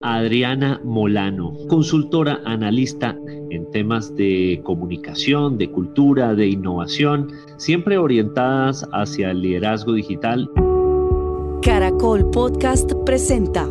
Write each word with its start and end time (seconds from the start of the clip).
Adriana 0.00 0.80
Molano, 0.84 1.54
consultora 1.66 2.40
analista 2.44 3.16
en 3.50 3.68
temas 3.72 4.14
de 4.14 4.60
comunicación, 4.62 5.58
de 5.58 5.72
cultura, 5.72 6.36
de 6.36 6.46
innovación, 6.46 7.32
siempre 7.56 7.98
orientadas 7.98 8.86
hacia 8.92 9.32
el 9.32 9.42
liderazgo 9.42 9.94
digital. 9.94 10.48
Caracol 11.62 12.30
Podcast 12.30 12.92
presenta 13.04 13.66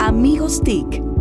Amigos 0.00 0.60
TIC 0.62 1.13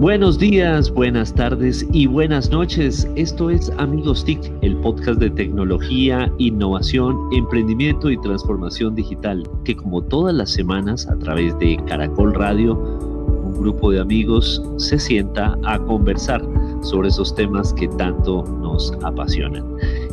Buenos 0.00 0.38
días, 0.38 0.92
buenas 0.92 1.34
tardes 1.34 1.84
y 1.92 2.06
buenas 2.06 2.50
noches. 2.52 3.10
Esto 3.16 3.50
es 3.50 3.68
Amigos 3.78 4.24
TIC, 4.24 4.38
el 4.62 4.76
podcast 4.76 5.18
de 5.18 5.28
tecnología, 5.28 6.32
innovación, 6.38 7.18
emprendimiento 7.32 8.08
y 8.08 8.16
transformación 8.20 8.94
digital, 8.94 9.42
que 9.64 9.74
como 9.74 10.00
todas 10.00 10.32
las 10.36 10.52
semanas 10.52 11.08
a 11.08 11.18
través 11.18 11.58
de 11.58 11.82
Caracol 11.88 12.32
Radio, 12.32 12.76
un 12.76 13.54
grupo 13.54 13.90
de 13.90 13.98
amigos 13.98 14.62
se 14.76 15.00
sienta 15.00 15.58
a 15.64 15.80
conversar 15.80 16.46
sobre 16.82 17.08
esos 17.08 17.34
temas 17.34 17.72
que 17.72 17.88
tanto 17.88 18.44
nos 18.62 18.92
apasionan. 19.02 19.64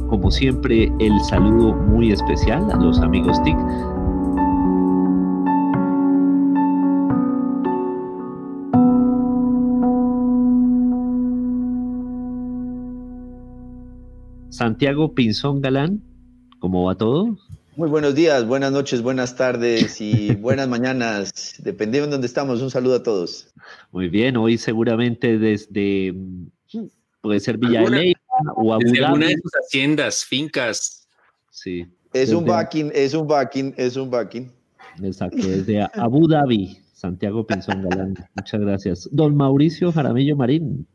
Como 0.08 0.32
siempre, 0.32 0.92
el 1.00 1.20
saludo 1.26 1.76
muy 1.76 2.12
especial 2.12 2.72
a 2.72 2.76
los 2.78 3.00
amigos 3.02 3.40
TIC 3.44 3.56
Santiago 14.56 15.14
Pinzón 15.14 15.60
Galán, 15.60 16.02
¿cómo 16.60 16.86
va 16.86 16.96
todo? 16.96 17.38
Muy 17.76 17.90
buenos 17.90 18.16
días, 18.16 18.48
buenas 18.48 18.72
noches, 18.72 19.02
buenas 19.02 19.36
tardes 19.36 20.00
y 20.00 20.34
buenas 20.40 20.70
mañanas, 20.70 21.56
dependiendo 21.60 22.08
de 22.08 22.12
dónde 22.14 22.28
estamos. 22.28 22.62
Un 22.62 22.72
saludo 22.72 22.96
a 22.96 23.04
todos. 23.04 23.54
Muy 23.92 24.08
bien, 24.08 24.38
hoy 24.38 24.58
seguramente 24.58 25.38
desde, 25.38 26.16
puede 27.20 27.42
ser 27.42 27.58
Villa 27.58 27.84
o 28.56 28.74
Abu 28.74 28.86
Dhabi. 28.86 29.04
alguna 29.04 29.28
de 29.28 29.34
sus 29.34 29.52
haciendas, 29.62 30.24
fincas. 30.24 31.06
Sí. 31.52 31.86
Es 32.14 32.32
un 32.32 32.46
backing, 32.46 32.94
es 32.96 33.14
un 33.14 33.28
backing, 33.28 33.74
es 33.76 33.98
un 33.98 34.10
backing. 34.10 34.50
Exacto, 35.04 35.46
desde 35.46 35.82
Abu 35.82 36.30
Dhabi, 36.30 36.80
Santiago 36.94 37.46
Pinzón 37.46 37.90
Galán. 37.90 38.16
Muchas 38.36 38.62
gracias. 38.62 39.10
Don 39.12 39.36
Mauricio 39.36 39.92
Jaramillo 39.92 40.38
Marín. 40.38 40.88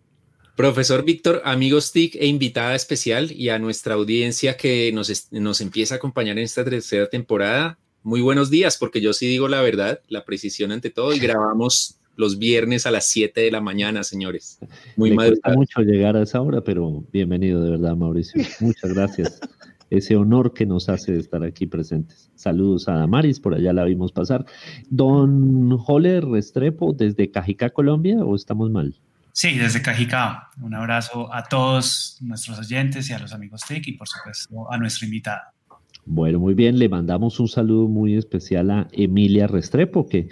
Profesor 0.61 1.07
Víctor, 1.07 1.41
amigos 1.47 1.91
TIC 1.91 2.17
e 2.17 2.27
invitada 2.27 2.75
especial 2.75 3.33
y 3.33 3.49
a 3.49 3.59
nuestra 3.59 3.95
audiencia 3.95 4.59
que 4.59 4.93
nos, 4.93 5.29
nos 5.33 5.63
empieza 5.63 5.95
a 5.95 5.97
acompañar 5.97 6.37
en 6.37 6.45
esta 6.45 6.63
tercera 6.63 7.09
temporada, 7.09 7.79
muy 8.03 8.21
buenos 8.21 8.51
días, 8.51 8.77
porque 8.77 9.01
yo 9.01 9.15
sí 9.15 9.27
digo 9.27 9.49
la 9.49 9.63
verdad, 9.63 10.01
la 10.09 10.27
precisión 10.27 10.71
ante 10.71 10.91
todo, 10.91 11.15
y 11.15 11.19
grabamos 11.19 11.99
los 12.15 12.39
viernes 12.39 12.85
a 12.85 12.91
las 12.91 13.07
7 13.07 13.41
de 13.41 13.51
la 13.51 13.63
mañana, 13.63 14.05
señores. 14.05 14.59
Muy 14.97 15.13
Me 15.13 15.29
cuesta 15.29 15.55
mucho 15.55 15.81
llegar 15.81 16.15
a 16.19 16.25
esa 16.25 16.43
hora, 16.43 16.63
pero 16.63 17.07
bienvenido 17.11 17.65
de 17.65 17.71
verdad, 17.71 17.97
Mauricio. 17.97 18.43
Muchas 18.61 18.93
gracias. 18.93 19.41
Ese 19.89 20.15
honor 20.15 20.53
que 20.53 20.67
nos 20.67 20.91
hace 20.91 21.17
estar 21.17 21.43
aquí 21.43 21.67
presentes. 21.67 22.31
Saludos 22.35 22.87
a 22.87 22.97
Damaris, 22.97 23.41
por 23.41 23.55
allá 23.55 23.73
la 23.73 23.85
vimos 23.85 24.13
pasar. 24.13 24.45
Don 24.91 25.79
Joler 25.79 26.27
Restrepo, 26.27 26.93
desde 26.93 27.31
Cajicá, 27.31 27.71
Colombia, 27.71 28.23
¿o 28.23 28.37
estamos 28.37 28.71
mal? 28.71 29.01
Sí, 29.33 29.59
desde 29.59 29.83
Cajicá. 29.83 30.49
Un 30.61 30.75
abrazo 30.75 31.33
a 31.33 31.45
todos 31.45 32.19
nuestros 32.21 32.59
oyentes 32.59 33.11
y 33.11 33.13
a 33.13 33.19
los 33.19 33.33
amigos 33.33 33.63
TIC 33.67 33.89
y 33.89 33.93
por 33.93 34.09
supuesto 34.09 34.73
a 34.73 34.79
nuestra 34.79 35.07
invitada. 35.07 35.55
Bueno, 36.07 36.41
muy 36.41 36.55
bien, 36.55 36.79
le 36.79 36.89
mandamos 36.89 37.39
un 37.41 37.49
saludo 37.49 37.87
muy 37.87 38.17
especial 38.17 38.71
a 38.71 38.89
Emilia 38.93 39.47
Restrepo, 39.47 40.09
que 40.09 40.29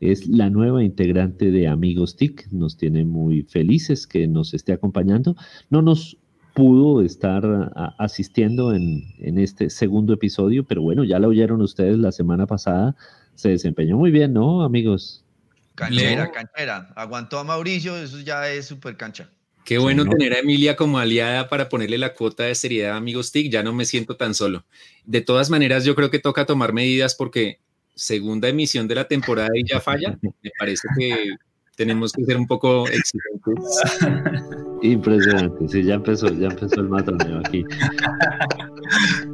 es 0.00 0.26
la 0.26 0.50
nueva 0.50 0.82
integrante 0.82 1.50
de 1.50 1.68
Amigos 1.68 2.16
TIC. 2.16 2.48
Nos 2.50 2.76
tiene 2.76 3.04
muy 3.04 3.42
felices 3.44 4.06
que 4.06 4.26
nos 4.26 4.52
esté 4.52 4.72
acompañando. 4.72 5.36
No 5.70 5.80
nos 5.80 6.18
pudo 6.54 7.02
estar 7.02 7.72
asistiendo 7.98 8.74
en, 8.74 9.04
en 9.18 9.38
este 9.38 9.70
segundo 9.70 10.12
episodio, 10.12 10.64
pero 10.64 10.82
bueno, 10.82 11.04
ya 11.04 11.18
la 11.18 11.28
oyeron 11.28 11.62
ustedes 11.62 11.98
la 11.98 12.12
semana 12.12 12.46
pasada. 12.46 12.96
Se 13.34 13.48
desempeñó 13.48 13.96
muy 13.96 14.10
bien, 14.10 14.34
¿no, 14.34 14.62
amigos? 14.62 15.24
Canchera, 15.74 16.30
canchera. 16.30 16.92
Aguantó 16.96 17.38
a 17.38 17.44
Mauricio, 17.44 17.96
eso 17.96 18.20
ya 18.20 18.48
es 18.50 18.66
súper 18.66 18.96
cancha. 18.96 19.30
Qué 19.64 19.78
bueno 19.78 20.04
tener 20.04 20.32
a 20.32 20.40
Emilia 20.40 20.74
como 20.74 20.98
aliada 20.98 21.48
para 21.48 21.68
ponerle 21.68 21.96
la 21.96 22.14
cuota 22.14 22.44
de 22.44 22.54
seriedad 22.54 22.94
a 22.94 22.96
Amigos 22.96 23.30
TIC, 23.30 23.50
ya 23.50 23.62
no 23.62 23.72
me 23.72 23.84
siento 23.84 24.16
tan 24.16 24.34
solo. 24.34 24.64
De 25.04 25.20
todas 25.20 25.50
maneras, 25.50 25.84
yo 25.84 25.94
creo 25.94 26.10
que 26.10 26.18
toca 26.18 26.46
tomar 26.46 26.72
medidas 26.72 27.14
porque 27.14 27.60
segunda 27.94 28.48
emisión 28.48 28.88
de 28.88 28.96
la 28.96 29.06
temporada 29.06 29.50
y 29.54 29.64
ya 29.64 29.80
falla, 29.80 30.18
me 30.20 30.50
parece 30.58 30.88
que 30.98 31.36
tenemos 31.76 32.12
que 32.12 32.24
ser 32.24 32.36
un 32.36 32.46
poco 32.46 32.86
exigentes. 32.88 33.80
Impresionante, 34.82 35.68
sí, 35.68 35.84
ya 35.84 35.94
empezó, 35.94 36.28
ya 36.28 36.48
empezó 36.48 36.80
el 36.80 36.88
matroneo 36.88 37.40
aquí. 37.44 37.64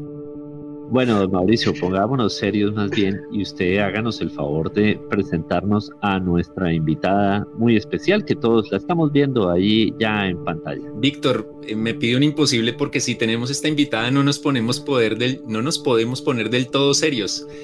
Bueno, 0.90 1.28
Mauricio, 1.28 1.74
pongámonos 1.74 2.38
serios 2.38 2.72
más 2.72 2.90
bien 2.90 3.20
y 3.30 3.42
usted 3.42 3.76
háganos 3.76 4.22
el 4.22 4.30
favor 4.30 4.72
de 4.72 4.98
presentarnos 5.10 5.90
a 6.00 6.18
nuestra 6.18 6.72
invitada 6.72 7.46
muy 7.58 7.76
especial 7.76 8.24
que 8.24 8.34
todos 8.34 8.70
la 8.70 8.78
estamos 8.78 9.12
viendo 9.12 9.50
ahí 9.50 9.92
ya 10.00 10.26
en 10.26 10.42
pantalla. 10.44 10.90
Víctor, 10.96 11.46
eh, 11.66 11.76
me 11.76 11.92
pide 11.92 12.16
un 12.16 12.22
imposible 12.22 12.72
porque 12.72 13.00
si 13.00 13.16
tenemos 13.16 13.50
esta 13.50 13.68
invitada 13.68 14.10
no 14.10 14.24
nos 14.24 14.38
ponemos 14.38 14.80
poder 14.80 15.18
del, 15.18 15.42
no 15.46 15.60
nos 15.60 15.78
podemos 15.78 16.22
poner 16.22 16.48
del 16.48 16.70
todo 16.70 16.94
serios. 16.94 17.46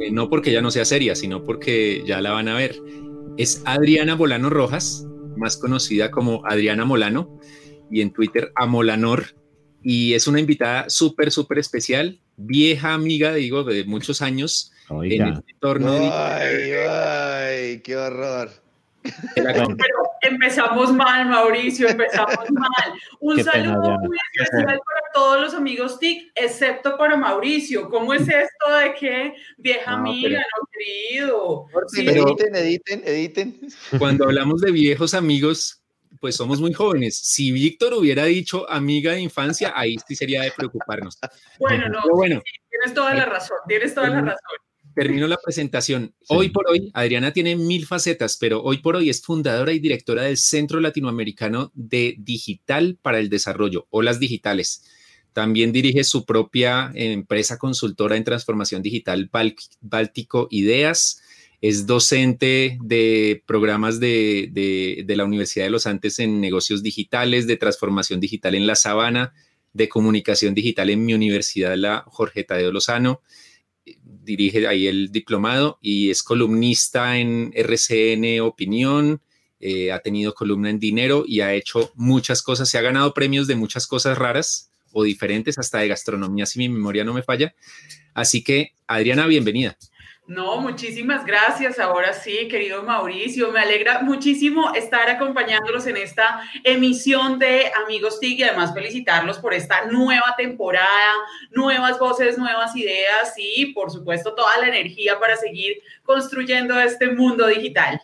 Eh, 0.00 0.10
no 0.10 0.28
porque 0.28 0.50
ya 0.50 0.60
no 0.60 0.70
sea 0.70 0.84
seria, 0.84 1.14
sino 1.14 1.44
porque 1.44 2.02
ya 2.06 2.20
la 2.20 2.32
van 2.32 2.48
a 2.48 2.56
ver. 2.56 2.76
Es 3.36 3.62
Adriana 3.64 4.16
Molano 4.16 4.50
Rojas, 4.50 5.06
más 5.36 5.56
conocida 5.56 6.10
como 6.10 6.44
Adriana 6.46 6.84
Molano 6.84 7.38
y 7.90 8.00
en 8.00 8.12
Twitter 8.12 8.50
Amolanor 8.56 9.24
y 9.84 10.14
es 10.14 10.26
una 10.26 10.40
invitada 10.40 10.88
súper, 10.88 11.30
súper 11.30 11.58
especial, 11.58 12.18
vieja 12.36 12.94
amiga, 12.94 13.34
digo, 13.34 13.64
de 13.64 13.84
muchos 13.84 14.22
años 14.22 14.72
en 14.90 15.22
el 15.22 15.42
entorno. 15.46 15.92
Ay, 16.12 16.72
ay, 16.72 17.80
qué 17.80 17.96
horror. 17.96 18.50
Pero 19.34 19.66
empezamos 20.22 20.92
mal, 20.92 21.28
Mauricio, 21.28 21.88
empezamos 21.88 22.50
mal. 22.50 22.94
Un 23.20 23.42
saludo 23.44 23.98
muy 23.98 24.16
especial 24.32 24.64
para 24.78 25.00
todos 25.12 25.40
los 25.42 25.54
amigos 25.54 25.98
TIC, 25.98 26.32
excepto 26.34 26.96
para 26.96 27.16
Mauricio. 27.16 27.88
¿Cómo 27.90 28.14
es 28.14 28.22
esto 28.22 28.72
de 28.80 28.94
que 28.94 29.34
vieja 29.58 29.92
amiga, 29.92 30.38
no 30.38 30.68
querido? 30.72 31.66
editen, 31.96 32.54
editen, 32.56 33.02
editen. 33.04 33.60
Cuando 33.98 34.24
hablamos 34.24 34.62
de 34.62 34.72
viejos 34.72 35.12
amigos, 35.12 35.83
pues 36.24 36.36
somos 36.36 36.58
muy 36.58 36.72
jóvenes. 36.72 37.18
Si 37.18 37.52
Víctor 37.52 37.92
hubiera 37.92 38.24
dicho 38.24 38.66
amiga 38.70 39.12
de 39.12 39.20
infancia, 39.20 39.74
ahí 39.76 39.96
sí 40.08 40.16
sería 40.16 40.40
de 40.40 40.52
preocuparnos. 40.52 41.18
Bueno, 41.58 41.86
no, 41.90 42.00
bueno, 42.14 42.40
tienes 42.70 42.94
toda 42.94 43.12
la 43.12 43.26
razón, 43.26 43.58
tienes 43.68 43.94
toda 43.94 44.08
la 44.08 44.22
razón. 44.22 44.56
Termino 44.94 45.28
la 45.28 45.36
presentación. 45.36 46.14
Hoy 46.28 46.48
por 46.48 46.66
hoy, 46.70 46.90
Adriana 46.94 47.34
tiene 47.34 47.56
mil 47.56 47.84
facetas, 47.84 48.38
pero 48.38 48.62
hoy 48.62 48.78
por 48.78 48.96
hoy 48.96 49.10
es 49.10 49.20
fundadora 49.20 49.72
y 49.72 49.80
directora 49.80 50.22
del 50.22 50.38
Centro 50.38 50.80
Latinoamericano 50.80 51.70
de 51.74 52.14
Digital 52.16 52.98
para 53.02 53.18
el 53.18 53.28
Desarrollo, 53.28 53.86
Olas 53.90 54.18
Digitales. 54.18 54.82
También 55.34 55.72
dirige 55.72 56.04
su 56.04 56.24
propia 56.24 56.90
empresa 56.94 57.58
consultora 57.58 58.16
en 58.16 58.24
transformación 58.24 58.80
digital 58.80 59.30
Báltico 59.82 60.48
Ideas 60.50 61.20
es 61.64 61.86
docente 61.86 62.76
de 62.82 63.42
programas 63.46 63.98
de, 63.98 65.02
la 65.08 65.24
Universidad 65.24 65.64
de 65.64 65.70
los 65.70 65.86
Andes 65.86 66.18
en 66.18 66.38
negocios 66.38 66.82
digitales, 66.82 67.46
de 67.46 67.56
transformación 67.56 68.20
digital 68.20 68.54
en 68.54 68.66
La 68.66 68.74
Sabana, 68.74 69.32
de 69.72 69.88
comunicación 69.88 70.52
digital 70.52 70.90
en 70.90 71.06
mi 71.06 71.14
universidad, 71.14 71.74
la 71.74 72.04
Jorge 72.06 72.44
Tadeo 72.44 72.70
Lozano. 72.70 73.22
Dirige 74.02 74.66
ahí 74.66 74.86
el 74.88 75.10
diplomado 75.10 75.78
y 75.80 76.10
es 76.10 76.22
columnista 76.22 77.16
en 77.16 77.50
RCN 77.54 78.40
Opinión. 78.42 79.22
Eh, 79.58 79.90
ha 79.90 80.00
tenido 80.00 80.34
columna 80.34 80.68
en 80.68 80.78
dinero 80.78 81.24
y 81.26 81.40
ha 81.40 81.54
hecho 81.54 81.92
muchas 81.94 82.42
cosas. 82.42 82.68
Se 82.68 82.76
ha 82.76 82.82
ganado 82.82 83.14
premios 83.14 83.46
de 83.46 83.56
muchas 83.56 83.86
cosas 83.86 84.18
raras 84.18 84.70
o 84.92 85.02
diferentes, 85.02 85.56
hasta 85.56 85.78
de 85.78 85.88
gastronomía, 85.88 86.44
si 86.44 86.58
mi 86.58 86.68
memoria 86.68 87.04
no 87.04 87.14
me 87.14 87.22
falla. 87.22 87.54
Así 88.12 88.44
que, 88.44 88.72
Adriana, 88.86 89.26
bienvenida. 89.26 89.78
No, 90.26 90.58
muchísimas 90.58 91.26
gracias. 91.26 91.78
Ahora 91.78 92.14
sí, 92.14 92.48
querido 92.48 92.82
Mauricio, 92.82 93.52
me 93.52 93.60
alegra 93.60 94.00
muchísimo 94.00 94.72
estar 94.74 95.10
acompañándolos 95.10 95.86
en 95.86 95.98
esta 95.98 96.40
emisión 96.64 97.38
de 97.38 97.70
Amigos 97.84 98.20
TIC 98.20 98.38
y 98.38 98.42
además 98.44 98.72
felicitarlos 98.72 99.38
por 99.38 99.52
esta 99.52 99.84
nueva 99.84 100.34
temporada, 100.38 101.12
nuevas 101.50 101.98
voces, 101.98 102.38
nuevas 102.38 102.74
ideas 102.74 103.34
y 103.36 103.66
por 103.74 103.90
supuesto 103.90 104.34
toda 104.34 104.56
la 104.62 104.68
energía 104.68 105.20
para 105.20 105.36
seguir 105.36 105.82
construyendo 106.04 106.80
este 106.80 107.08
mundo 107.10 107.46
digital. 107.46 108.00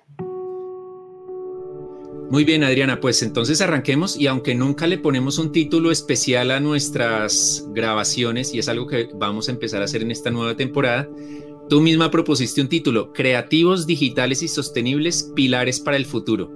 Muy 2.28 2.44
bien, 2.44 2.62
Adriana, 2.64 3.00
pues 3.00 3.22
entonces 3.22 3.62
arranquemos 3.62 4.16
y 4.16 4.26
aunque 4.26 4.54
nunca 4.54 4.86
le 4.86 4.98
ponemos 4.98 5.38
un 5.38 5.52
título 5.52 5.90
especial 5.90 6.50
a 6.50 6.60
nuestras 6.60 7.64
grabaciones 7.70 8.52
y 8.54 8.58
es 8.58 8.68
algo 8.68 8.86
que 8.86 9.08
vamos 9.14 9.48
a 9.48 9.52
empezar 9.52 9.80
a 9.80 9.86
hacer 9.86 10.02
en 10.02 10.10
esta 10.10 10.30
nueva 10.30 10.54
temporada, 10.54 11.08
tú 11.70 11.80
misma 11.80 12.10
propusiste 12.10 12.60
un 12.60 12.68
título, 12.68 13.12
Creativos 13.12 13.86
Digitales 13.86 14.42
y 14.42 14.48
Sostenibles, 14.48 15.30
Pilares 15.36 15.78
para 15.78 15.96
el 15.96 16.04
Futuro. 16.04 16.50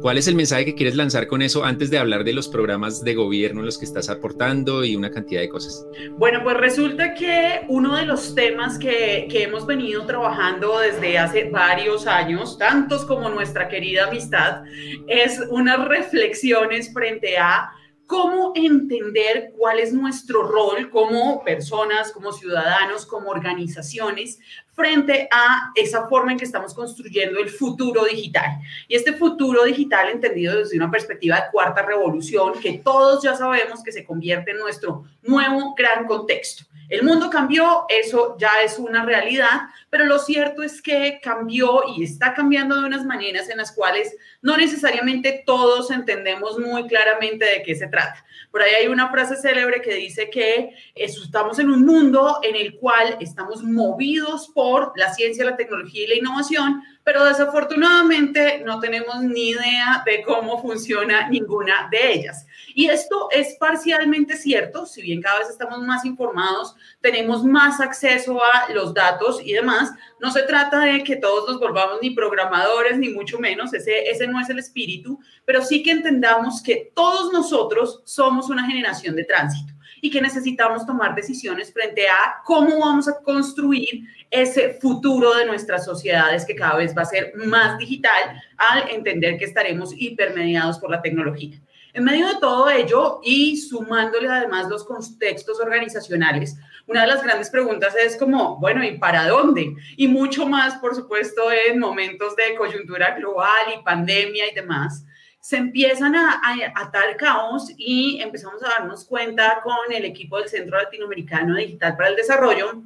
¿Cuál 0.00 0.16
es 0.16 0.28
el 0.28 0.34
mensaje 0.34 0.64
que 0.64 0.74
quieres 0.74 0.96
lanzar 0.96 1.26
con 1.26 1.42
eso 1.42 1.62
antes 1.62 1.90
de 1.90 1.98
hablar 1.98 2.24
de 2.24 2.32
los 2.32 2.48
programas 2.48 3.04
de 3.04 3.14
gobierno 3.14 3.60
en 3.60 3.66
los 3.66 3.76
que 3.76 3.84
estás 3.84 4.08
aportando 4.08 4.82
y 4.82 4.96
una 4.96 5.10
cantidad 5.10 5.42
de 5.42 5.50
cosas? 5.50 5.86
Bueno, 6.12 6.40
pues 6.42 6.56
resulta 6.56 7.12
que 7.12 7.66
uno 7.68 7.96
de 7.96 8.06
los 8.06 8.34
temas 8.34 8.78
que, 8.78 9.28
que 9.30 9.42
hemos 9.42 9.66
venido 9.66 10.06
trabajando 10.06 10.78
desde 10.78 11.18
hace 11.18 11.50
varios 11.50 12.06
años, 12.06 12.56
tantos 12.56 13.04
como 13.04 13.28
nuestra 13.28 13.68
querida 13.68 14.06
amistad, 14.06 14.62
es 15.06 15.38
unas 15.50 15.86
reflexiones 15.86 16.90
frente 16.94 17.36
a 17.36 17.72
cómo 18.06 18.52
entender 18.54 19.52
cuál 19.56 19.80
es 19.80 19.92
nuestro 19.92 20.42
rol 20.44 20.90
como 20.90 21.42
personas, 21.42 22.12
como 22.12 22.32
ciudadanos, 22.32 23.04
como 23.04 23.30
organizaciones 23.30 24.38
frente 24.72 25.28
a 25.32 25.72
esa 25.74 26.06
forma 26.06 26.32
en 26.32 26.38
que 26.38 26.44
estamos 26.44 26.74
construyendo 26.74 27.40
el 27.40 27.48
futuro 27.48 28.04
digital. 28.04 28.58
Y 28.86 28.94
este 28.94 29.12
futuro 29.12 29.64
digital 29.64 30.10
entendido 30.10 30.56
desde 30.58 30.76
una 30.76 30.90
perspectiva 30.90 31.36
de 31.36 31.50
cuarta 31.50 31.82
revolución, 31.82 32.52
que 32.60 32.78
todos 32.78 33.24
ya 33.24 33.34
sabemos 33.34 33.82
que 33.82 33.92
se 33.92 34.04
convierte 34.04 34.52
en 34.52 34.58
nuestro 34.58 35.04
nuevo 35.22 35.74
gran 35.74 36.06
contexto. 36.06 36.64
El 36.88 37.02
mundo 37.02 37.30
cambió, 37.30 37.84
eso 37.88 38.36
ya 38.38 38.62
es 38.64 38.78
una 38.78 39.04
realidad, 39.04 39.62
pero 39.90 40.04
lo 40.04 40.18
cierto 40.18 40.62
es 40.62 40.80
que 40.80 41.20
cambió 41.22 41.82
y 41.96 42.04
está 42.04 42.34
cambiando 42.34 42.80
de 42.80 42.86
unas 42.86 43.04
maneras 43.04 43.48
en 43.48 43.58
las 43.58 43.72
cuales 43.72 44.16
no 44.42 44.56
necesariamente 44.56 45.42
todos 45.44 45.90
entendemos 45.90 46.58
muy 46.58 46.86
claramente 46.86 47.44
de 47.44 47.62
qué 47.62 47.74
se 47.74 47.88
trata. 47.88 48.24
Por 48.50 48.62
ahí 48.62 48.74
hay 48.74 48.86
una 48.86 49.10
frase 49.10 49.36
célebre 49.36 49.80
que 49.82 49.94
dice 49.94 50.30
que 50.30 50.74
estamos 50.94 51.58
en 51.58 51.70
un 51.70 51.84
mundo 51.84 52.38
en 52.42 52.54
el 52.54 52.76
cual 52.76 53.16
estamos 53.20 53.62
movidos 53.62 54.48
por 54.54 54.92
la 54.96 55.12
ciencia, 55.12 55.44
la 55.44 55.56
tecnología 55.56 56.04
y 56.04 56.08
la 56.08 56.14
innovación, 56.14 56.82
pero 57.06 57.24
desafortunadamente 57.24 58.62
no 58.64 58.80
tenemos 58.80 59.22
ni 59.22 59.50
idea 59.50 60.02
de 60.04 60.24
cómo 60.24 60.60
funciona 60.60 61.28
ninguna 61.28 61.88
de 61.88 62.14
ellas. 62.14 62.44
Y 62.74 62.86
esto 62.86 63.28
es 63.30 63.54
parcialmente 63.60 64.36
cierto, 64.36 64.86
si 64.86 65.02
bien 65.02 65.22
cada 65.22 65.38
vez 65.38 65.48
estamos 65.48 65.80
más 65.82 66.04
informados, 66.04 66.74
tenemos 67.00 67.44
más 67.44 67.80
acceso 67.80 68.40
a 68.42 68.72
los 68.72 68.92
datos 68.92 69.40
y 69.40 69.52
demás, 69.52 69.92
no 70.18 70.32
se 70.32 70.42
trata 70.42 70.80
de 70.80 71.04
que 71.04 71.14
todos 71.14 71.48
nos 71.48 71.60
volvamos 71.60 71.98
ni 72.02 72.10
programadores, 72.10 72.98
ni 72.98 73.10
mucho 73.10 73.38
menos, 73.38 73.72
ese, 73.72 74.10
ese 74.10 74.26
no 74.26 74.40
es 74.40 74.50
el 74.50 74.58
espíritu, 74.58 75.20
pero 75.44 75.62
sí 75.62 75.84
que 75.84 75.92
entendamos 75.92 76.60
que 76.60 76.90
todos 76.92 77.32
nosotros 77.32 78.02
somos 78.04 78.50
una 78.50 78.66
generación 78.66 79.14
de 79.14 79.22
tránsito 79.22 79.75
y 80.00 80.10
que 80.10 80.20
necesitamos 80.20 80.86
tomar 80.86 81.14
decisiones 81.14 81.72
frente 81.72 82.08
a 82.08 82.42
cómo 82.44 82.78
vamos 82.80 83.08
a 83.08 83.20
construir 83.22 84.04
ese 84.30 84.74
futuro 84.74 85.34
de 85.34 85.46
nuestras 85.46 85.84
sociedades 85.84 86.44
que 86.44 86.56
cada 86.56 86.76
vez 86.76 86.96
va 86.96 87.02
a 87.02 87.06
ser 87.06 87.32
más 87.36 87.78
digital 87.78 88.42
al 88.56 88.90
entender 88.90 89.38
que 89.38 89.44
estaremos 89.44 89.94
hipermediados 89.96 90.78
por 90.78 90.90
la 90.90 91.02
tecnología. 91.02 91.60
En 91.92 92.04
medio 92.04 92.28
de 92.28 92.34
todo 92.40 92.68
ello 92.68 93.20
y 93.24 93.56
sumándole 93.56 94.28
además 94.28 94.68
los 94.68 94.84
contextos 94.84 95.58
organizacionales, 95.60 96.56
una 96.86 97.00
de 97.00 97.06
las 97.06 97.22
grandes 97.22 97.48
preguntas 97.50 97.94
es 97.96 98.16
como, 98.16 98.58
bueno, 98.60 98.84
¿y 98.84 98.98
para 98.98 99.26
dónde? 99.26 99.74
Y 99.96 100.06
mucho 100.06 100.46
más, 100.46 100.76
por 100.76 100.94
supuesto, 100.94 101.42
en 101.50 101.78
momentos 101.78 102.36
de 102.36 102.54
coyuntura 102.54 103.16
global 103.16 103.74
y 103.74 103.82
pandemia 103.82 104.50
y 104.50 104.54
demás, 104.54 105.06
se 105.46 105.58
empiezan 105.58 106.16
a, 106.16 106.42
a 106.42 106.82
atar 106.82 107.16
caos 107.16 107.70
y 107.76 108.20
empezamos 108.20 108.60
a 108.64 108.80
darnos 108.80 109.04
cuenta 109.04 109.60
con 109.62 109.92
el 109.92 110.04
equipo 110.04 110.38
del 110.38 110.48
Centro 110.48 110.76
Latinoamericano 110.76 111.54
Digital 111.54 111.96
para 111.96 112.08
el 112.08 112.16
Desarrollo 112.16 112.82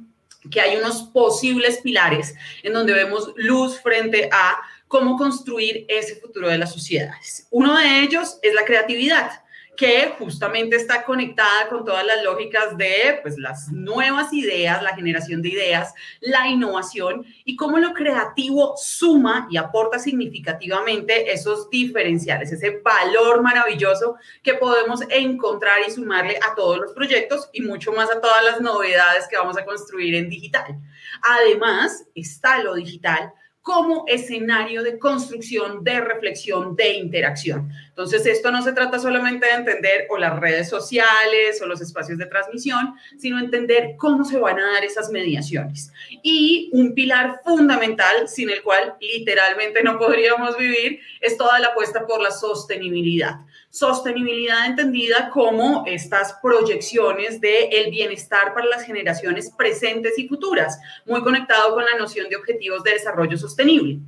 que 0.51 0.61
hay 0.61 0.77
unos 0.77 1.01
posibles 1.11 1.79
pilares 1.79 2.35
en 2.61 2.73
donde 2.73 2.93
vemos 2.93 3.33
luz 3.35 3.81
frente 3.81 4.29
a 4.31 4.61
cómo 4.87 5.17
construir 5.17 5.87
ese 5.87 6.17
futuro 6.17 6.49
de 6.49 6.59
las 6.59 6.71
sociedades. 6.71 7.47
Uno 7.49 7.75
de 7.75 8.01
ellos 8.01 8.37
es 8.43 8.53
la 8.53 8.63
creatividad 8.63 9.40
que 9.81 10.13
justamente 10.19 10.75
está 10.75 11.03
conectada 11.03 11.67
con 11.67 11.83
todas 11.83 12.05
las 12.05 12.23
lógicas 12.23 12.77
de 12.77 13.17
pues, 13.23 13.39
las 13.39 13.71
nuevas 13.71 14.31
ideas, 14.31 14.83
la 14.83 14.93
generación 14.93 15.41
de 15.41 15.49
ideas, 15.49 15.95
la 16.19 16.47
innovación 16.47 17.25
y 17.45 17.55
cómo 17.55 17.79
lo 17.79 17.91
creativo 17.95 18.75
suma 18.77 19.47
y 19.49 19.57
aporta 19.57 19.97
significativamente 19.97 21.33
esos 21.33 21.67
diferenciales, 21.71 22.51
ese 22.51 22.79
valor 22.85 23.41
maravilloso 23.41 24.17
que 24.43 24.53
podemos 24.53 25.01
encontrar 25.09 25.79
y 25.87 25.89
sumarle 25.89 26.37
a 26.47 26.53
todos 26.53 26.77
los 26.77 26.93
proyectos 26.93 27.49
y 27.51 27.61
mucho 27.61 27.91
más 27.91 28.11
a 28.11 28.21
todas 28.21 28.45
las 28.45 28.61
novedades 28.61 29.27
que 29.27 29.37
vamos 29.37 29.57
a 29.57 29.65
construir 29.65 30.13
en 30.13 30.29
digital. 30.29 30.77
Además, 31.23 32.05
está 32.13 32.61
lo 32.61 32.75
digital 32.75 33.33
como 33.61 34.05
escenario 34.07 34.81
de 34.81 34.97
construcción, 34.97 35.83
de 35.83 36.01
reflexión, 36.01 36.75
de 36.75 36.93
interacción. 36.93 37.71
Entonces, 37.89 38.25
esto 38.25 38.51
no 38.51 38.63
se 38.63 38.73
trata 38.73 38.97
solamente 38.97 39.45
de 39.45 39.53
entender 39.53 40.07
o 40.09 40.17
las 40.17 40.39
redes 40.39 40.67
sociales 40.67 41.61
o 41.61 41.67
los 41.67 41.79
espacios 41.79 42.17
de 42.17 42.25
transmisión, 42.25 42.95
sino 43.19 43.39
entender 43.39 43.95
cómo 43.97 44.25
se 44.25 44.39
van 44.39 44.59
a 44.59 44.73
dar 44.73 44.83
esas 44.83 45.11
mediaciones. 45.11 45.91
Y 46.23 46.69
un 46.73 46.95
pilar 46.95 47.41
fundamental 47.43 48.27
sin 48.27 48.49
el 48.49 48.63
cual 48.63 48.95
literalmente 48.99 49.83
no 49.83 49.99
podríamos 49.99 50.57
vivir 50.57 50.99
es 51.19 51.37
toda 51.37 51.59
la 51.59 51.67
apuesta 51.67 52.07
por 52.07 52.21
la 52.21 52.31
sostenibilidad. 52.31 53.41
Sostenibilidad 53.71 54.65
entendida 54.65 55.29
como 55.29 55.85
estas 55.87 56.33
proyecciones 56.41 57.39
de 57.39 57.69
el 57.69 57.89
bienestar 57.89 58.53
para 58.53 58.65
las 58.65 58.83
generaciones 58.83 59.49
presentes 59.49 60.19
y 60.19 60.27
futuras, 60.27 60.77
muy 61.05 61.21
conectado 61.21 61.73
con 61.73 61.85
la 61.85 61.97
noción 61.97 62.27
de 62.27 62.35
objetivos 62.35 62.83
de 62.83 62.91
desarrollo 62.91 63.37
sostenible. 63.37 63.99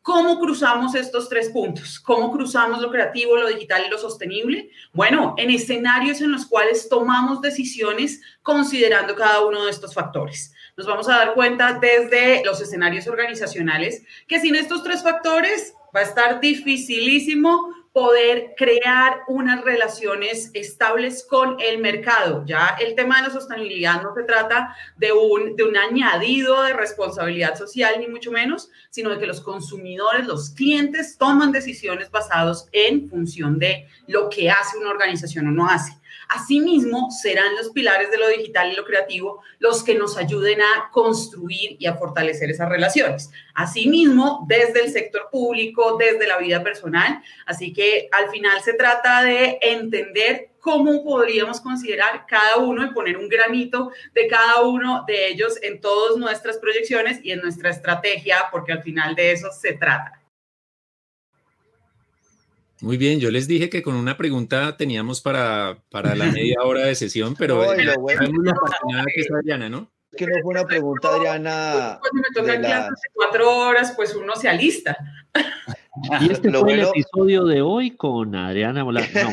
¿Cómo 0.00 0.40
cruzamos 0.40 0.94
estos 0.94 1.28
tres 1.28 1.50
puntos? 1.50 2.00
¿Cómo 2.00 2.32
cruzamos 2.32 2.80
lo 2.80 2.90
creativo, 2.90 3.36
lo 3.36 3.46
digital 3.48 3.84
y 3.86 3.90
lo 3.90 3.98
sostenible? 3.98 4.70
Bueno, 4.94 5.34
en 5.36 5.50
escenarios 5.50 6.22
en 6.22 6.32
los 6.32 6.46
cuales 6.46 6.88
tomamos 6.88 7.42
decisiones 7.42 8.22
considerando 8.42 9.14
cada 9.14 9.44
uno 9.44 9.66
de 9.66 9.70
estos 9.70 9.92
factores. 9.92 10.54
Nos 10.78 10.86
vamos 10.86 11.10
a 11.10 11.18
dar 11.18 11.34
cuenta 11.34 11.78
desde 11.78 12.42
los 12.42 12.58
escenarios 12.62 13.06
organizacionales 13.06 14.02
que 14.26 14.40
sin 14.40 14.54
estos 14.54 14.82
tres 14.82 15.02
factores 15.02 15.74
va 15.94 16.00
a 16.00 16.04
estar 16.04 16.40
dificilísimo 16.40 17.79
poder 17.92 18.54
crear 18.56 19.22
unas 19.26 19.64
relaciones 19.64 20.50
estables 20.54 21.26
con 21.28 21.56
el 21.60 21.78
mercado. 21.78 22.44
Ya 22.46 22.76
el 22.80 22.94
tema 22.94 23.16
de 23.16 23.28
la 23.28 23.34
sostenibilidad 23.34 24.02
no 24.02 24.14
se 24.14 24.22
trata 24.22 24.76
de 24.96 25.12
un, 25.12 25.56
de 25.56 25.64
un 25.64 25.76
añadido 25.76 26.62
de 26.62 26.72
responsabilidad 26.72 27.56
social, 27.56 27.96
ni 27.98 28.06
mucho 28.06 28.30
menos, 28.30 28.70
sino 28.90 29.10
de 29.10 29.18
que 29.18 29.26
los 29.26 29.40
consumidores, 29.40 30.26
los 30.26 30.50
clientes 30.50 31.18
toman 31.18 31.50
decisiones 31.50 32.10
basadas 32.10 32.68
en 32.72 33.08
función 33.08 33.58
de 33.58 33.88
lo 34.06 34.28
que 34.28 34.50
hace 34.50 34.78
una 34.78 34.90
organización 34.90 35.48
o 35.48 35.50
no 35.50 35.68
hace. 35.68 35.99
Asimismo, 36.30 37.10
serán 37.10 37.56
los 37.56 37.70
pilares 37.70 38.10
de 38.12 38.18
lo 38.18 38.28
digital 38.28 38.72
y 38.72 38.76
lo 38.76 38.84
creativo 38.84 39.42
los 39.58 39.82
que 39.82 39.96
nos 39.96 40.16
ayuden 40.16 40.60
a 40.60 40.90
construir 40.92 41.76
y 41.80 41.86
a 41.86 41.96
fortalecer 41.96 42.50
esas 42.50 42.68
relaciones. 42.68 43.30
Asimismo, 43.52 44.46
desde 44.46 44.84
el 44.84 44.92
sector 44.92 45.28
público, 45.32 45.96
desde 45.98 46.28
la 46.28 46.38
vida 46.38 46.62
personal. 46.62 47.20
Así 47.46 47.72
que 47.72 48.08
al 48.12 48.30
final 48.30 48.60
se 48.62 48.74
trata 48.74 49.24
de 49.24 49.58
entender 49.60 50.50
cómo 50.60 51.02
podríamos 51.02 51.60
considerar 51.60 52.26
cada 52.28 52.58
uno 52.58 52.84
y 52.84 52.92
poner 52.92 53.16
un 53.16 53.28
granito 53.28 53.90
de 54.14 54.28
cada 54.28 54.62
uno 54.62 55.04
de 55.08 55.28
ellos 55.28 55.58
en 55.62 55.80
todas 55.80 56.16
nuestras 56.16 56.58
proyecciones 56.58 57.18
y 57.24 57.32
en 57.32 57.40
nuestra 57.40 57.70
estrategia, 57.70 58.44
porque 58.52 58.72
al 58.72 58.82
final 58.82 59.16
de 59.16 59.32
eso 59.32 59.48
se 59.50 59.72
trata. 59.72 60.19
Muy 62.82 62.96
bien, 62.96 63.20
yo 63.20 63.30
les 63.30 63.46
dije 63.46 63.68
que 63.68 63.82
con 63.82 63.94
una 63.94 64.16
pregunta 64.16 64.76
teníamos 64.76 65.20
para, 65.20 65.78
para 65.90 66.14
la 66.14 66.24
media 66.32 66.56
hora 66.62 66.86
de 66.86 66.94
sesión, 66.94 67.34
pero 67.38 67.60
Oye, 67.60 67.84
lo 67.84 67.94
bueno- 68.00 68.20
la 68.42 68.52
apasionada 68.52 69.04
que 69.14 69.20
es 69.20 69.28
Adriana, 69.30 69.68
¿no? 69.68 69.90
Es 70.12 70.16
que 70.18 70.26
no 70.26 70.32
fue 70.42 70.50
una 70.54 70.64
pregunta, 70.66 71.08
Adriana. 71.14 71.98
Pues 72.00 72.12
me 72.14 72.22
toca 72.34 72.52
de 72.52 72.58
la- 72.58 72.68
clases 72.68 73.00
de 73.02 73.10
cuatro 73.14 73.56
horas, 73.58 73.92
pues 73.94 74.14
uno 74.16 74.34
se 74.36 74.48
alista. 74.48 74.96
Y 76.20 76.30
este 76.30 76.50
Lo 76.50 76.60
fue 76.60 76.74
el 76.74 76.80
episodio 76.82 77.44
de 77.44 77.60
hoy 77.62 77.90
con 77.96 78.34
Adriana 78.36 78.84
Molano. 78.84 79.06
No. 79.14 79.30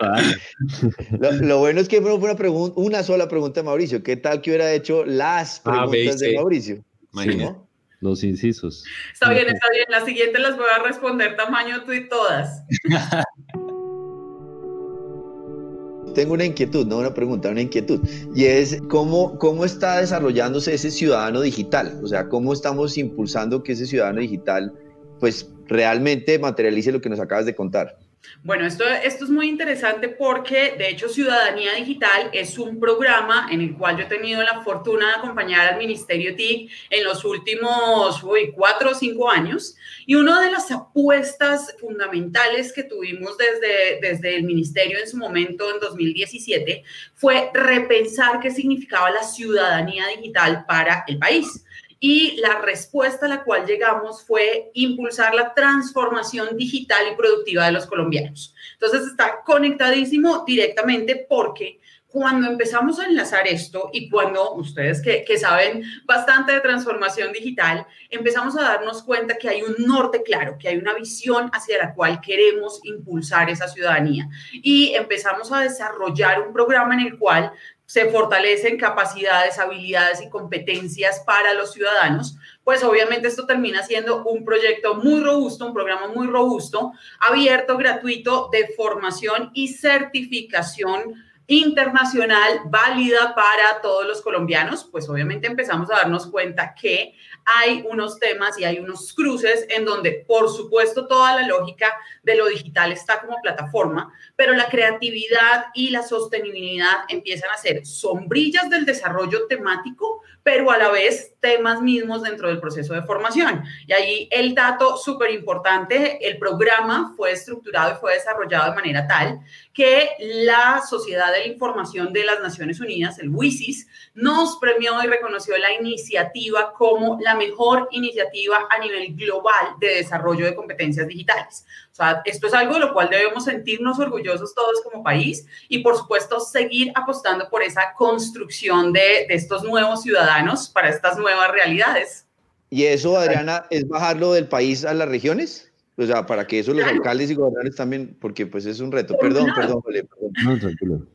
Lo, 1.20 1.32
lo 1.32 1.58
bueno 1.58 1.80
es 1.80 1.88
que 1.88 2.00
no 2.00 2.18
fue 2.18 2.28
una, 2.28 2.34
pregunta, 2.36 2.74
una 2.80 3.02
sola 3.04 3.28
pregunta 3.28 3.60
de 3.60 3.64
Mauricio. 3.66 4.02
¿Qué 4.02 4.16
tal 4.16 4.42
que 4.42 4.50
hubiera 4.50 4.72
hecho 4.72 5.04
las 5.04 5.62
Ah, 5.64 5.86
preguntas 5.88 6.18
de. 6.18 6.34
Mauricio? 6.34 6.84
Imagínate. 7.12 7.44
¿no? 7.52 7.68
Los 8.04 8.22
incisos. 8.22 8.84
Está 9.14 9.30
bien, 9.30 9.48
está 9.48 9.66
bien. 9.72 9.86
La 9.88 10.04
siguiente 10.04 10.38
las 10.38 10.58
voy 10.58 10.66
a 10.78 10.82
responder 10.82 11.36
tamaño 11.36 11.84
tweet 11.84 12.08
todas. 12.10 12.62
Tengo 16.14 16.34
una 16.34 16.44
inquietud, 16.44 16.86
no 16.86 16.98
una 16.98 17.14
pregunta, 17.14 17.48
una 17.48 17.62
inquietud. 17.62 18.06
Y 18.34 18.44
es 18.44 18.78
cómo, 18.90 19.38
cómo 19.38 19.64
está 19.64 20.00
desarrollándose 20.00 20.74
ese 20.74 20.90
ciudadano 20.90 21.40
digital. 21.40 21.98
O 22.02 22.06
sea, 22.06 22.28
cómo 22.28 22.52
estamos 22.52 22.98
impulsando 22.98 23.62
que 23.62 23.72
ese 23.72 23.86
ciudadano 23.86 24.20
digital 24.20 24.74
pues 25.18 25.50
realmente 25.66 26.38
materialice 26.38 26.92
lo 26.92 27.00
que 27.00 27.08
nos 27.08 27.20
acabas 27.20 27.46
de 27.46 27.54
contar. 27.54 27.96
Bueno, 28.42 28.66
esto, 28.66 28.84
esto 28.84 29.24
es 29.24 29.30
muy 29.30 29.48
interesante 29.48 30.08
porque, 30.08 30.74
de 30.76 30.90
hecho, 30.90 31.08
Ciudadanía 31.08 31.72
Digital 31.74 32.30
es 32.32 32.58
un 32.58 32.78
programa 32.78 33.48
en 33.50 33.62
el 33.62 33.74
cual 33.74 33.96
yo 33.96 34.04
he 34.04 34.06
tenido 34.06 34.42
la 34.42 34.62
fortuna 34.62 35.08
de 35.08 35.14
acompañar 35.14 35.72
al 35.72 35.78
Ministerio 35.78 36.36
TIC 36.36 36.70
en 36.90 37.04
los 37.04 37.24
últimos 37.24 38.22
uy, 38.22 38.52
cuatro 38.54 38.90
o 38.90 38.94
cinco 38.94 39.30
años. 39.30 39.76
Y 40.06 40.14
una 40.14 40.42
de 40.42 40.50
las 40.50 40.70
apuestas 40.70 41.74
fundamentales 41.80 42.72
que 42.72 42.82
tuvimos 42.82 43.36
desde, 43.38 44.00
desde 44.00 44.36
el 44.36 44.42
Ministerio 44.44 44.98
en 44.98 45.08
su 45.08 45.16
momento, 45.16 45.72
en 45.72 45.80
2017, 45.80 46.84
fue 47.14 47.50
repensar 47.54 48.40
qué 48.40 48.50
significaba 48.50 49.10
la 49.10 49.22
ciudadanía 49.22 50.06
digital 50.08 50.64
para 50.66 51.04
el 51.08 51.18
país 51.18 51.63
y 52.06 52.36
la 52.36 52.60
respuesta 52.60 53.24
a 53.24 53.30
la 53.30 53.44
cual 53.44 53.64
llegamos 53.64 54.26
fue 54.26 54.70
impulsar 54.74 55.34
la 55.34 55.54
transformación 55.54 56.54
digital 56.54 57.02
y 57.10 57.16
productiva 57.16 57.64
de 57.64 57.72
los 57.72 57.86
colombianos. 57.86 58.54
Entonces 58.74 59.06
está 59.06 59.40
conectadísimo 59.42 60.44
directamente 60.46 61.24
porque 61.26 61.80
cuando 62.08 62.46
empezamos 62.46 63.00
a 63.00 63.06
enlazar 63.06 63.48
esto 63.48 63.88
y 63.90 64.10
cuando 64.10 64.52
ustedes 64.52 65.00
que, 65.00 65.24
que, 65.24 65.38
saben 65.38 65.82
bastante 66.04 66.52
de 66.52 66.60
transformación 66.60 67.32
digital, 67.32 67.86
empezamos 68.10 68.56
a 68.58 68.62
darnos 68.62 69.02
cuenta 69.02 69.38
que 69.38 69.48
hay 69.48 69.62
un 69.62 69.74
norte 69.86 70.22
claro, 70.22 70.58
que 70.58 70.68
hay 70.68 70.76
una 70.76 70.92
visión 70.92 71.50
hacia 71.54 71.78
la 71.78 71.94
cual 71.94 72.20
queremos 72.20 72.80
impulsar 72.84 73.48
esa 73.48 73.66
ciudadanía. 73.66 74.28
Y 74.52 74.92
empezamos 74.94 75.50
a 75.50 75.60
desarrollar 75.60 76.42
un 76.42 76.52
programa 76.52 76.94
en 76.94 77.00
el 77.00 77.18
cual 77.18 77.50
se 77.86 78.10
fortalecen 78.10 78.78
capacidades, 78.78 79.58
habilidades 79.58 80.22
y 80.22 80.30
competencias 80.30 81.20
para 81.26 81.54
los 81.54 81.72
ciudadanos, 81.72 82.36
pues 82.64 82.82
obviamente 82.82 83.28
esto 83.28 83.46
termina 83.46 83.82
siendo 83.82 84.24
un 84.24 84.44
proyecto 84.44 84.94
muy 84.94 85.20
robusto, 85.22 85.66
un 85.66 85.74
programa 85.74 86.08
muy 86.08 86.26
robusto, 86.26 86.92
abierto, 87.20 87.76
gratuito 87.76 88.48
de 88.50 88.68
formación 88.76 89.50
y 89.52 89.68
certificación 89.68 91.22
internacional 91.46 92.60
válida 92.66 93.34
para 93.34 93.82
todos 93.82 94.06
los 94.06 94.22
colombianos, 94.22 94.88
pues 94.90 95.08
obviamente 95.10 95.46
empezamos 95.46 95.90
a 95.90 95.96
darnos 95.96 96.26
cuenta 96.26 96.74
que 96.74 97.14
hay 97.44 97.84
unos 97.88 98.18
temas 98.18 98.58
y 98.58 98.64
hay 98.64 98.78
unos 98.78 99.12
cruces 99.12 99.66
en 99.68 99.84
donde, 99.84 100.24
por 100.26 100.48
supuesto, 100.50 101.06
toda 101.06 101.40
la 101.40 101.46
lógica 101.46 101.94
de 102.22 102.36
lo 102.36 102.46
digital 102.46 102.92
está 102.92 103.20
como 103.20 103.40
plataforma, 103.42 104.12
pero 104.36 104.54
la 104.54 104.68
creatividad 104.68 105.66
y 105.74 105.90
la 105.90 106.02
sostenibilidad 106.02 107.04
empiezan 107.08 107.50
a 107.50 107.58
ser 107.58 107.84
sombrillas 107.86 108.70
del 108.70 108.86
desarrollo 108.86 109.46
temático, 109.46 110.22
pero 110.44 110.70
a 110.70 110.78
la 110.78 110.90
vez 110.90 111.34
temas 111.40 111.80
mismos 111.80 112.22
dentro 112.22 112.48
del 112.48 112.60
proceso 112.60 112.94
de 112.94 113.02
formación. 113.02 113.64
Y 113.86 113.92
ahí 113.94 114.28
el 114.30 114.54
dato 114.54 114.96
súper 114.98 115.30
importante, 115.30 116.18
el 116.26 116.38
programa 116.38 117.14
fue 117.16 117.32
estructurado 117.32 117.94
y 117.94 117.96
fue 117.96 118.12
desarrollado 118.12 118.70
de 118.70 118.76
manera 118.76 119.08
tal 119.08 119.40
que 119.72 120.10
la 120.20 120.82
Sociedad 120.88 121.32
de 121.32 121.40
la 121.40 121.46
Información 121.46 122.12
de 122.12 122.24
las 122.24 122.40
Naciones 122.40 122.78
Unidas, 122.78 123.18
el 123.18 123.30
WISIS, 123.30 123.88
nos 124.14 124.58
premió 124.58 125.02
y 125.02 125.06
reconoció 125.06 125.56
la 125.58 125.72
iniciativa 125.72 126.72
como 126.74 127.18
la 127.20 127.34
mejor 127.34 127.88
iniciativa 127.90 128.68
a 128.70 128.78
nivel 128.78 129.14
global 129.16 129.74
de 129.80 129.96
desarrollo 129.96 130.44
de 130.44 130.54
competencias 130.54 131.08
digitales. 131.08 131.66
O 131.94 131.96
sea, 131.96 132.22
esto 132.24 132.48
es 132.48 132.54
algo 132.54 132.74
de 132.74 132.80
lo 132.80 132.92
cual 132.92 133.08
debemos 133.08 133.44
sentirnos 133.44 134.00
orgullosos 134.00 134.52
todos 134.52 134.82
como 134.82 135.04
país 135.04 135.46
y, 135.68 135.78
por 135.78 135.96
supuesto, 135.96 136.40
seguir 136.40 136.90
apostando 136.96 137.48
por 137.48 137.62
esa 137.62 137.92
construcción 137.96 138.92
de, 138.92 139.26
de 139.28 139.34
estos 139.34 139.62
nuevos 139.62 140.02
ciudadanos 140.02 140.68
para 140.68 140.88
estas 140.88 141.16
nuevas 141.18 141.52
realidades. 141.52 142.26
¿Y 142.68 142.86
eso, 142.86 143.16
Adriana, 143.16 143.66
es 143.70 143.86
bajarlo 143.86 144.32
del 144.32 144.48
país 144.48 144.84
a 144.84 144.92
las 144.92 145.08
regiones? 145.08 145.70
O 145.96 146.04
sea, 146.04 146.26
para 146.26 146.44
que 146.44 146.58
eso 146.58 146.74
los 146.74 146.84
alcaldes 146.84 147.30
y 147.30 147.36
gobernadores 147.36 147.76
también, 147.76 148.16
porque 148.20 148.44
pues 148.44 148.66
es 148.66 148.80
un 148.80 148.90
reto. 148.90 149.16
Perdón, 149.16 149.52
perdón, 149.54 149.80
perdón. 149.82 150.08
No, 150.44 150.58
tranquilo. 150.58 151.06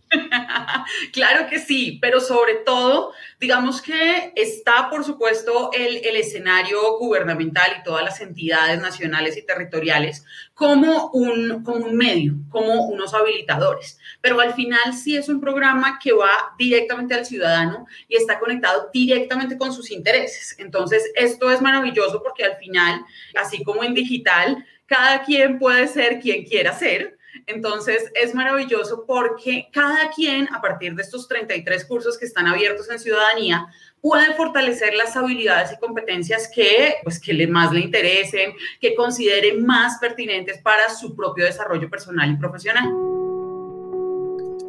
Claro 1.11 1.47
que 1.49 1.59
sí, 1.59 1.99
pero 2.01 2.19
sobre 2.19 2.55
todo, 2.55 3.13
digamos 3.39 3.81
que 3.81 4.33
está, 4.35 4.89
por 4.89 5.03
supuesto, 5.03 5.71
el, 5.73 5.97
el, 6.05 6.15
escenario 6.15 6.97
gubernamental 6.97 7.77
y 7.79 7.83
todas 7.83 8.03
las 8.03 8.19
entidades 8.21 8.81
nacionales 8.81 9.37
y 9.37 9.45
territoriales 9.45 10.25
como 10.53 11.09
un, 11.11 11.63
como 11.63 11.85
un 11.85 11.95
medio, 11.95 12.33
como 12.49 12.87
unos 12.87 13.13
habilitadores. 13.13 13.99
Pero 14.21 14.39
al 14.39 14.53
final 14.53 14.93
sí 14.93 15.15
es 15.15 15.29
un 15.29 15.39
programa 15.39 15.99
que 16.01 16.11
va 16.11 16.53
directamente 16.57 17.13
al 17.13 17.25
ciudadano 17.25 17.85
y 18.07 18.15
está 18.15 18.39
conectado 18.39 18.89
directamente 18.91 19.57
con 19.57 19.73
sus 19.73 19.91
intereses. 19.91 20.55
Entonces, 20.59 21.11
esto 21.15 21.49
es 21.51 21.61
maravilloso 21.61 22.21
porque 22.21 22.43
al 22.43 22.57
final, 22.57 23.05
así 23.35 23.63
como 23.63 23.83
en 23.83 23.93
digital, 23.93 24.65
cada 24.85 25.23
quien 25.23 25.59
puede 25.59 25.87
ser 25.87 26.19
quien 26.19 26.43
quiera 26.43 26.73
ser 26.73 27.18
entonces 27.47 28.11
es 28.21 28.33
maravilloso 28.33 29.05
porque 29.05 29.67
cada 29.71 30.09
quien, 30.11 30.47
a 30.53 30.61
partir 30.61 30.95
de 30.95 31.03
estos 31.03 31.27
33 31.27 31.85
cursos 31.85 32.17
que 32.17 32.25
están 32.25 32.47
abiertos 32.47 32.89
en 32.89 32.99
ciudadanía, 32.99 33.67
puede 34.01 34.33
fortalecer 34.35 34.93
las 34.95 35.15
habilidades 35.15 35.71
y 35.73 35.79
competencias 35.79 36.49
que, 36.53 36.95
pues, 37.03 37.19
que 37.19 37.33
le 37.33 37.47
más 37.47 37.71
le 37.71 37.81
interesen, 37.81 38.53
que 38.79 38.95
considere 38.95 39.53
más 39.53 39.97
pertinentes 39.99 40.59
para 40.59 40.89
su 40.89 41.15
propio 41.15 41.45
desarrollo 41.45 41.89
personal 41.89 42.31
y 42.31 42.37
profesional. 42.37 42.89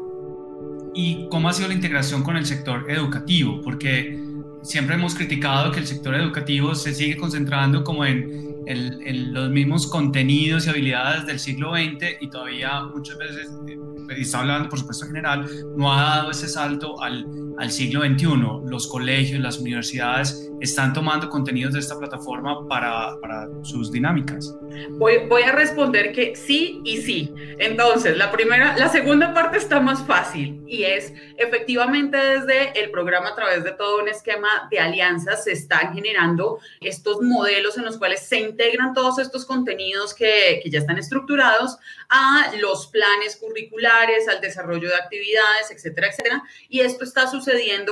¿Y 0.93 1.27
cómo 1.29 1.49
ha 1.49 1.53
sido 1.53 1.67
la 1.67 1.73
integración 1.73 2.23
con 2.23 2.37
el 2.37 2.45
sector 2.45 2.89
educativo? 2.89 3.61
Porque 3.61 4.17
siempre 4.63 4.95
hemos 4.95 5.13
criticado 5.13 5.71
que 5.71 5.79
el 5.79 5.87
sector 5.87 6.15
educativo 6.15 6.73
se 6.73 6.93
sigue 6.93 7.17
concentrando 7.17 7.83
como 7.83 8.05
en, 8.05 8.63
en, 8.65 9.01
en 9.05 9.33
los 9.33 9.49
mismos 9.49 9.87
contenidos 9.87 10.65
y 10.65 10.69
habilidades 10.69 11.25
del 11.25 11.39
siglo 11.39 11.73
XX 11.73 12.21
y 12.21 12.29
todavía 12.29 12.81
muchas 12.83 13.17
veces 13.17 13.49
eh, 13.67 13.77
y 14.17 14.21
está 14.21 14.39
hablando 14.39 14.69
por 14.69 14.79
supuesto 14.79 15.05
en 15.05 15.11
general, 15.11 15.49
no 15.75 15.93
ha 15.93 16.17
dado 16.17 16.31
ese 16.31 16.47
salto 16.47 17.01
al, 17.01 17.25
al 17.57 17.71
siglo 17.71 18.01
XXI. 18.01 18.69
Los 18.69 18.87
colegios, 18.87 19.39
las 19.39 19.57
universidades 19.59 20.49
están 20.61 20.93
tomando 20.93 21.29
contenidos 21.29 21.73
de 21.73 21.79
esta 21.79 21.97
plataforma 21.97 22.67
para, 22.67 23.15
sus 23.63 23.91
dinámicas. 23.91 24.55
Voy, 24.91 25.27
voy, 25.27 25.43
a 25.43 25.51
responder 25.51 26.11
que 26.11 26.35
sí 26.35 26.81
y 26.83 26.97
sí. 27.01 27.33
Entonces, 27.59 28.17
la 28.17 28.31
primera, 28.31 28.75
la 28.77 28.89
segunda 28.89 29.33
parte 29.33 29.57
está 29.57 29.79
más 29.79 30.05
fácil 30.05 30.63
y 30.67 30.83
es 30.83 31.13
efectivamente 31.37 32.17
desde 32.17 32.79
el 32.79 32.91
programa 32.91 33.29
a 33.29 33.35
través 33.35 33.63
de 33.63 33.71
todo 33.71 34.01
un 34.01 34.07
esquema 34.07 34.47
de 34.69 34.79
alianzas 34.79 35.43
se 35.43 35.51
están 35.51 35.93
generando 35.93 36.59
estos 36.81 37.21
modelos 37.21 37.77
en 37.77 37.85
los 37.85 37.97
cuales 37.97 38.21
se 38.21 38.39
integran 38.39 38.93
todos 38.93 39.19
estos 39.19 39.45
contenidos 39.45 40.13
que, 40.13 40.59
que 40.63 40.69
ya 40.69 40.79
están 40.79 40.97
estructurados 40.97 41.77
a 42.09 42.51
los 42.59 42.87
planes 42.87 43.35
curriculares, 43.37 44.27
al 44.27 44.41
desarrollo 44.41 44.89
de 44.89 44.95
actividades, 44.95 45.71
etcétera, 45.71 46.07
etcétera. 46.07 46.43
Y 46.69 46.81
esto 46.81 47.03
está 47.03 47.27
sucediendo 47.27 47.44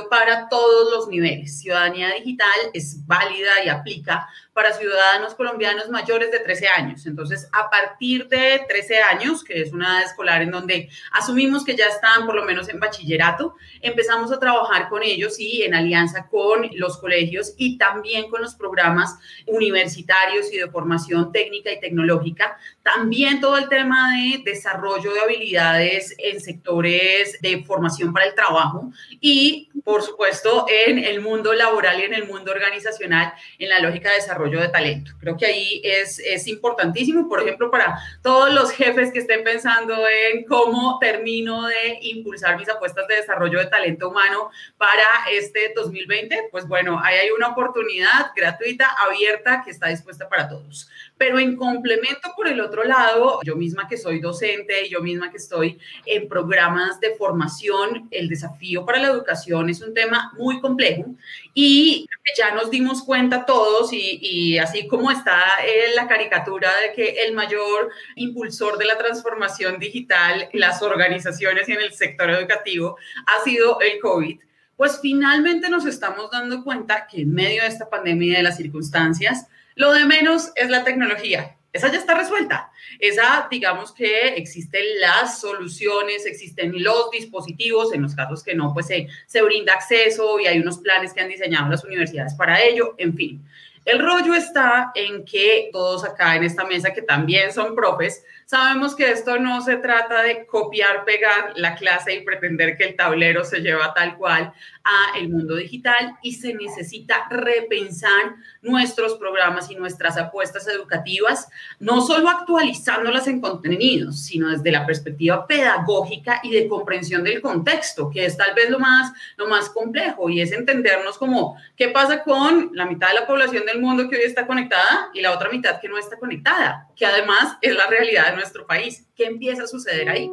para 0.08 0.48
todos 0.48 0.90
los 0.90 1.08
niveles. 1.08 1.58
Ciudadanía 1.58 2.14
digital 2.14 2.48
es 2.72 3.06
válida 3.06 3.64
y 3.64 3.68
aplica 3.68 4.28
para 4.54 4.72
ciudadanos 4.72 5.34
colombianos 5.34 5.90
mayores 5.90 6.30
de 6.30 6.38
13 6.38 6.68
años. 6.68 7.06
Entonces, 7.06 7.48
a 7.52 7.68
partir 7.68 8.28
de 8.28 8.64
13 8.68 9.02
años, 9.02 9.42
que 9.42 9.60
es 9.60 9.72
una 9.72 9.98
edad 9.98 10.04
escolar 10.04 10.42
en 10.42 10.52
donde 10.52 10.88
asumimos 11.10 11.64
que 11.64 11.76
ya 11.76 11.86
están 11.86 12.24
por 12.24 12.36
lo 12.36 12.44
menos 12.44 12.68
en 12.68 12.78
bachillerato, 12.78 13.56
empezamos 13.80 14.30
a 14.30 14.38
trabajar 14.38 14.88
con 14.88 15.02
ellos 15.02 15.40
y 15.40 15.64
en 15.64 15.74
alianza 15.74 16.28
con 16.28 16.70
los 16.74 16.98
colegios 16.98 17.54
y 17.56 17.76
también 17.78 18.30
con 18.30 18.42
los 18.42 18.54
programas 18.54 19.18
universitarios 19.46 20.52
y 20.52 20.58
de 20.58 20.70
formación 20.70 21.32
técnica 21.32 21.72
y 21.72 21.80
tecnológica. 21.80 22.56
También 22.84 23.40
todo 23.40 23.58
el 23.58 23.68
tema 23.68 24.12
de 24.14 24.42
desarrollo 24.44 25.12
de 25.12 25.20
habilidades 25.20 26.14
en 26.18 26.40
sectores 26.40 27.40
de 27.40 27.64
formación 27.64 28.12
para 28.12 28.26
el 28.26 28.34
trabajo 28.36 28.92
y, 29.20 29.70
por 29.82 30.02
supuesto, 30.02 30.66
en 30.68 30.98
el 30.98 31.20
mundo 31.20 31.54
laboral 31.54 31.98
y 31.98 32.04
en 32.04 32.14
el 32.14 32.28
mundo 32.28 32.52
organizacional, 32.52 33.32
en 33.58 33.68
la 33.68 33.80
lógica 33.80 34.10
de 34.10 34.16
desarrollo 34.16 34.43
de 34.50 34.68
talento. 34.68 35.12
Creo 35.20 35.36
que 35.36 35.46
ahí 35.46 35.80
es, 35.82 36.18
es 36.18 36.46
importantísimo, 36.46 37.28
por 37.28 37.40
ejemplo, 37.40 37.70
para 37.70 37.98
todos 38.22 38.52
los 38.52 38.70
jefes 38.70 39.12
que 39.12 39.20
estén 39.20 39.44
pensando 39.44 39.94
en 40.32 40.44
cómo 40.44 40.98
termino 40.98 41.66
de 41.66 41.98
impulsar 42.02 42.58
mis 42.58 42.68
apuestas 42.68 43.08
de 43.08 43.16
desarrollo 43.16 43.58
de 43.58 43.66
talento 43.66 44.08
humano 44.08 44.50
para 44.76 45.04
este 45.32 45.72
2020, 45.74 46.48
pues 46.50 46.66
bueno, 46.68 47.00
ahí 47.02 47.16
hay 47.16 47.30
una 47.30 47.48
oportunidad 47.48 48.32
gratuita, 48.36 48.88
abierta, 49.08 49.62
que 49.64 49.70
está 49.70 49.88
dispuesta 49.88 50.28
para 50.28 50.48
todos. 50.48 50.88
Pero 51.16 51.38
en 51.38 51.56
complemento, 51.56 52.32
por 52.36 52.48
el 52.48 52.60
otro 52.60 52.82
lado, 52.84 53.40
yo 53.44 53.54
misma 53.54 53.86
que 53.88 53.96
soy 53.96 54.20
docente, 54.20 54.88
yo 54.88 55.00
misma 55.00 55.30
que 55.30 55.36
estoy 55.36 55.78
en 56.06 56.28
programas 56.28 56.98
de 57.00 57.14
formación, 57.14 58.08
el 58.10 58.28
desafío 58.28 58.84
para 58.84 58.98
la 58.98 59.08
educación 59.08 59.70
es 59.70 59.80
un 59.80 59.94
tema 59.94 60.32
muy 60.36 60.60
complejo 60.60 61.14
y 61.54 62.06
ya 62.36 62.52
nos 62.54 62.70
dimos 62.70 63.02
cuenta 63.02 63.46
todos 63.46 63.90
y, 63.92 64.58
así 64.58 64.88
como 64.88 65.10
está 65.10 65.40
en 65.64 65.94
la 65.94 66.08
caricatura 66.08 66.70
de 66.80 66.92
que 66.94 67.24
el 67.24 67.34
mayor 67.34 67.90
impulsor 68.16 68.76
de 68.78 68.86
la 68.86 68.98
transformación 68.98 69.78
digital, 69.78 70.48
las 70.52 70.82
organizaciones 70.82 71.68
y 71.68 71.72
en 71.72 71.80
el 71.80 71.92
sector 71.92 72.30
educativo 72.30 72.96
ha 73.26 73.44
sido 73.44 73.78
el 73.80 74.00
COVID. 74.00 74.40
Pues 74.76 74.98
finalmente 75.00 75.68
nos 75.68 75.86
estamos 75.86 76.30
dando 76.32 76.64
cuenta 76.64 77.06
que 77.06 77.22
en 77.22 77.32
medio 77.32 77.62
de 77.62 77.68
esta 77.68 77.88
pandemia 77.88 78.32
y 78.32 78.36
de 78.36 78.42
las 78.42 78.56
circunstancias, 78.56 79.46
lo 79.74 79.92
de 79.92 80.04
menos 80.04 80.52
es 80.56 80.70
la 80.70 80.84
tecnología. 80.84 81.56
Esa 81.72 81.90
ya 81.90 81.98
está 81.98 82.14
resuelta. 82.14 82.70
Esa, 83.00 83.48
digamos 83.50 83.92
que 83.92 84.28
existen 84.36 84.84
las 85.00 85.40
soluciones, 85.40 86.24
existen 86.24 86.82
los 86.84 87.10
dispositivos, 87.10 87.92
en 87.92 88.02
los 88.02 88.14
casos 88.14 88.44
que 88.44 88.54
no, 88.54 88.72
pues 88.72 88.86
se, 88.86 89.08
se 89.26 89.42
brinda 89.42 89.74
acceso 89.74 90.38
y 90.38 90.46
hay 90.46 90.60
unos 90.60 90.78
planes 90.78 91.12
que 91.12 91.20
han 91.20 91.28
diseñado 91.28 91.68
las 91.68 91.82
universidades 91.82 92.34
para 92.34 92.62
ello, 92.62 92.94
en 92.98 93.14
fin. 93.16 93.44
El 93.84 93.98
rollo 93.98 94.34
está 94.34 94.92
en 94.94 95.24
que 95.24 95.68
todos 95.72 96.04
acá 96.04 96.36
en 96.36 96.44
esta 96.44 96.64
mesa, 96.64 96.92
que 96.94 97.02
también 97.02 97.52
son 97.52 97.74
profes, 97.74 98.24
sabemos 98.46 98.94
que 98.94 99.10
esto 99.10 99.38
no 99.38 99.60
se 99.62 99.76
trata 99.76 100.22
de 100.22 100.46
copiar, 100.46 101.04
pegar 101.04 101.52
la 101.56 101.74
clase 101.74 102.14
y 102.14 102.24
pretender 102.24 102.76
que 102.76 102.84
el 102.84 102.96
tablero 102.96 103.44
se 103.44 103.60
lleva 103.60 103.94
tal 103.94 104.16
cual 104.16 104.52
a 104.84 105.18
el 105.18 105.30
mundo 105.30 105.56
digital 105.56 106.16
y 106.22 106.32
se 106.32 106.52
necesita 106.52 107.26
repensar 107.30 108.36
nuestros 108.60 109.14
programas 109.14 109.70
y 109.70 109.76
nuestras 109.76 110.18
apuestas 110.18 110.68
educativas, 110.68 111.48
no 111.78 112.02
solo 112.02 112.28
actualizándolas 112.28 113.26
en 113.26 113.40
contenidos, 113.40 114.20
sino 114.20 114.50
desde 114.50 114.70
la 114.70 114.84
perspectiva 114.84 115.46
pedagógica 115.46 116.40
y 116.42 116.50
de 116.50 116.68
comprensión 116.68 117.24
del 117.24 117.40
contexto, 117.40 118.10
que 118.10 118.26
es 118.26 118.36
tal 118.36 118.54
vez 118.54 118.68
lo 118.68 118.78
más, 118.78 119.12
lo 119.36 119.48
más 119.48 119.70
complejo 119.70 120.28
y 120.28 120.42
es 120.42 120.52
entendernos 120.52 121.16
como 121.16 121.56
qué 121.76 121.88
pasa 121.88 122.22
con 122.22 122.70
la 122.74 122.84
mitad 122.84 123.08
de 123.08 123.14
la 123.14 123.26
población 123.26 123.64
del 123.64 123.80
mundo 123.80 124.08
que 124.08 124.16
hoy 124.16 124.22
está 124.24 124.46
conectada 124.46 125.10
y 125.14 125.22
la 125.22 125.32
otra 125.32 125.48
mitad 125.48 125.80
que 125.80 125.88
no 125.88 125.96
está 125.96 126.18
conectada, 126.18 126.88
que 126.94 127.06
además 127.06 127.56
es 127.62 127.74
la 127.74 127.86
realidad 127.86 128.33
nuestro 128.34 128.66
país. 128.66 129.08
¿Qué 129.16 129.24
empieza 129.24 129.64
a 129.64 129.66
suceder 129.66 130.08
ahí? 130.08 130.30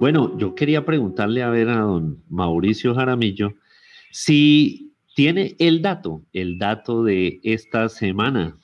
Bueno, 0.00 0.36
yo 0.38 0.54
quería 0.54 0.84
preguntarle 0.84 1.42
a 1.42 1.50
ver 1.50 1.68
a 1.68 1.80
don 1.80 2.22
Mauricio 2.28 2.94
Jaramillo 2.94 3.54
si 4.10 4.92
tiene 5.14 5.56
el 5.58 5.82
dato, 5.82 6.22
el 6.32 6.58
dato 6.58 7.04
de 7.04 7.40
esta 7.42 7.88
semana. 7.88 8.58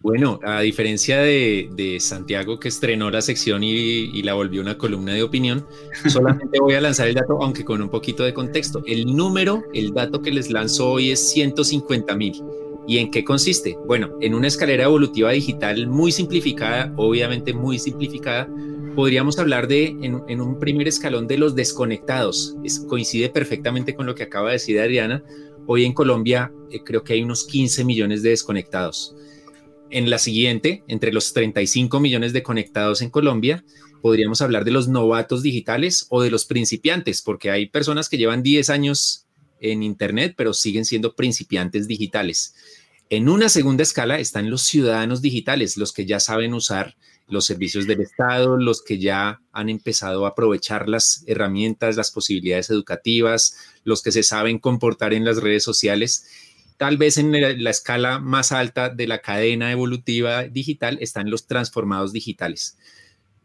Bueno, 0.00 0.38
a 0.44 0.60
diferencia 0.60 1.18
de, 1.20 1.96
Santiago 1.98 2.60
que 2.60 2.68
estrenó 2.68 3.10
la 3.10 3.22
sección 3.22 3.64
y, 3.64 4.22
la 4.22 4.34
volvió 4.34 4.60
una 4.60 4.76
columna 4.76 5.14
de 5.14 5.22
opinión, 5.22 5.66
solamente 6.08 6.60
voy 6.60 6.74
a 6.74 6.80
lanzar 6.82 7.08
el 7.08 7.14
dato, 7.14 7.38
aunque 7.40 7.64
con 7.64 7.80
un 7.80 7.88
poquito 7.88 8.22
de 8.22 8.34
contexto. 8.34 8.82
El 8.86 9.06
número, 9.06 9.64
el 9.72 9.94
dato 9.94 10.20
que 10.20 10.30
les 10.30 10.50
lanzo 10.50 10.90
hoy 10.90 11.10
es 11.10 11.30
150 11.30 12.14
mil. 12.16 12.34
¿Y 12.86 12.98
en 12.98 13.10
qué 13.10 13.24
consiste? 13.24 13.78
Bueno, 13.86 14.10
en 14.20 14.34
una 14.34 14.48
escalera 14.48 14.84
evolutiva 14.84 15.30
digital 15.30 15.86
muy 15.86 16.12
simplificada, 16.12 16.92
obviamente 16.96 17.54
muy 17.54 17.78
simplificada, 17.78 18.48
podríamos 18.94 19.38
hablar 19.38 19.68
de, 19.68 19.96
en, 20.02 20.40
un 20.40 20.58
primer 20.58 20.86
escalón, 20.86 21.26
de 21.26 21.38
los 21.38 21.54
desconectados. 21.54 22.56
coincide 22.88 23.30
perfectamente 23.30 23.94
con 23.94 24.06
lo 24.06 24.14
que 24.14 24.22
acaba 24.22 24.48
de 24.48 24.54
decir 24.54 24.78
Adriana. 24.80 25.22
Hoy 25.66 25.84
en 25.84 25.94
Colombia 25.94 26.52
eh, 26.70 26.80
creo 26.84 27.02
que 27.02 27.14
hay 27.14 27.22
unos 27.22 27.44
15 27.44 27.84
millones 27.84 28.22
de 28.22 28.30
desconectados. 28.30 29.16
En 29.90 30.10
la 30.10 30.18
siguiente, 30.18 30.84
entre 30.88 31.12
los 31.12 31.32
35 31.32 32.00
millones 32.00 32.32
de 32.32 32.42
conectados 32.42 33.00
en 33.00 33.10
Colombia, 33.10 33.64
podríamos 34.02 34.42
hablar 34.42 34.64
de 34.64 34.70
los 34.70 34.88
novatos 34.88 35.42
digitales 35.42 36.06
o 36.10 36.20
de 36.20 36.30
los 36.30 36.44
principiantes, 36.44 37.22
porque 37.22 37.50
hay 37.50 37.66
personas 37.66 38.08
que 38.08 38.18
llevan 38.18 38.42
10 38.42 38.68
años 38.70 39.23
en 39.72 39.82
Internet, 39.82 40.34
pero 40.36 40.54
siguen 40.54 40.84
siendo 40.84 41.14
principiantes 41.14 41.88
digitales. 41.88 42.54
En 43.10 43.28
una 43.28 43.48
segunda 43.48 43.82
escala 43.82 44.18
están 44.18 44.50
los 44.50 44.62
ciudadanos 44.62 45.20
digitales, 45.20 45.76
los 45.76 45.92
que 45.92 46.06
ya 46.06 46.20
saben 46.20 46.54
usar 46.54 46.96
los 47.28 47.46
servicios 47.46 47.86
del 47.86 48.00
Estado, 48.00 48.56
los 48.56 48.82
que 48.82 48.98
ya 48.98 49.40
han 49.52 49.68
empezado 49.68 50.24
a 50.26 50.30
aprovechar 50.30 50.88
las 50.88 51.24
herramientas, 51.26 51.96
las 51.96 52.10
posibilidades 52.10 52.70
educativas, 52.70 53.56
los 53.84 54.02
que 54.02 54.12
se 54.12 54.22
saben 54.22 54.58
comportar 54.58 55.14
en 55.14 55.24
las 55.24 55.38
redes 55.38 55.64
sociales. 55.64 56.26
Tal 56.76 56.96
vez 56.96 57.18
en 57.18 57.32
la, 57.32 57.70
escala 57.70 58.18
más 58.18 58.52
alta 58.52 58.88
de 58.90 59.06
la 59.06 59.20
cadena 59.20 59.70
evolutiva 59.70 60.44
digital 60.44 60.98
están 61.00 61.30
los 61.30 61.46
transformados 61.46 62.12
digitales. 62.12 62.76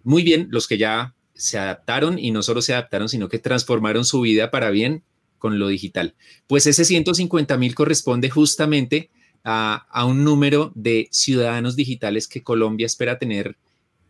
Muy 0.04 0.24
bien, 0.24 0.48
los 0.52 0.68
que 0.68 0.78
ya 0.78 1.14
se 1.36 1.58
adaptaron 1.58 2.20
y 2.20 2.32
no 2.32 2.44
solo 2.44 2.62
se 2.62 2.74
adaptaron, 2.74 3.08
sino 3.08 3.30
que 3.30 3.40
transformaron 3.40 4.04
su 4.04 4.22
vida 4.22 4.52
para 4.52 4.72
bien 4.72 5.04
con 5.40 5.58
lo 5.58 5.68
digital. 5.68 6.14
Pues 6.48 6.68
ese 6.68 6.86
150 6.86 7.58
mil 7.58 7.74
corresponde 7.74 8.30
justamente 8.30 9.10
a, 9.44 9.88
a, 9.90 10.06
un 10.06 10.24
número 10.24 10.72
de 10.76 11.08
ciudadanos 11.12 11.76
digitales 11.76 12.28
que 12.28 12.44
Colombia 12.44 12.86
espera 12.86 13.18
tener 13.18 13.58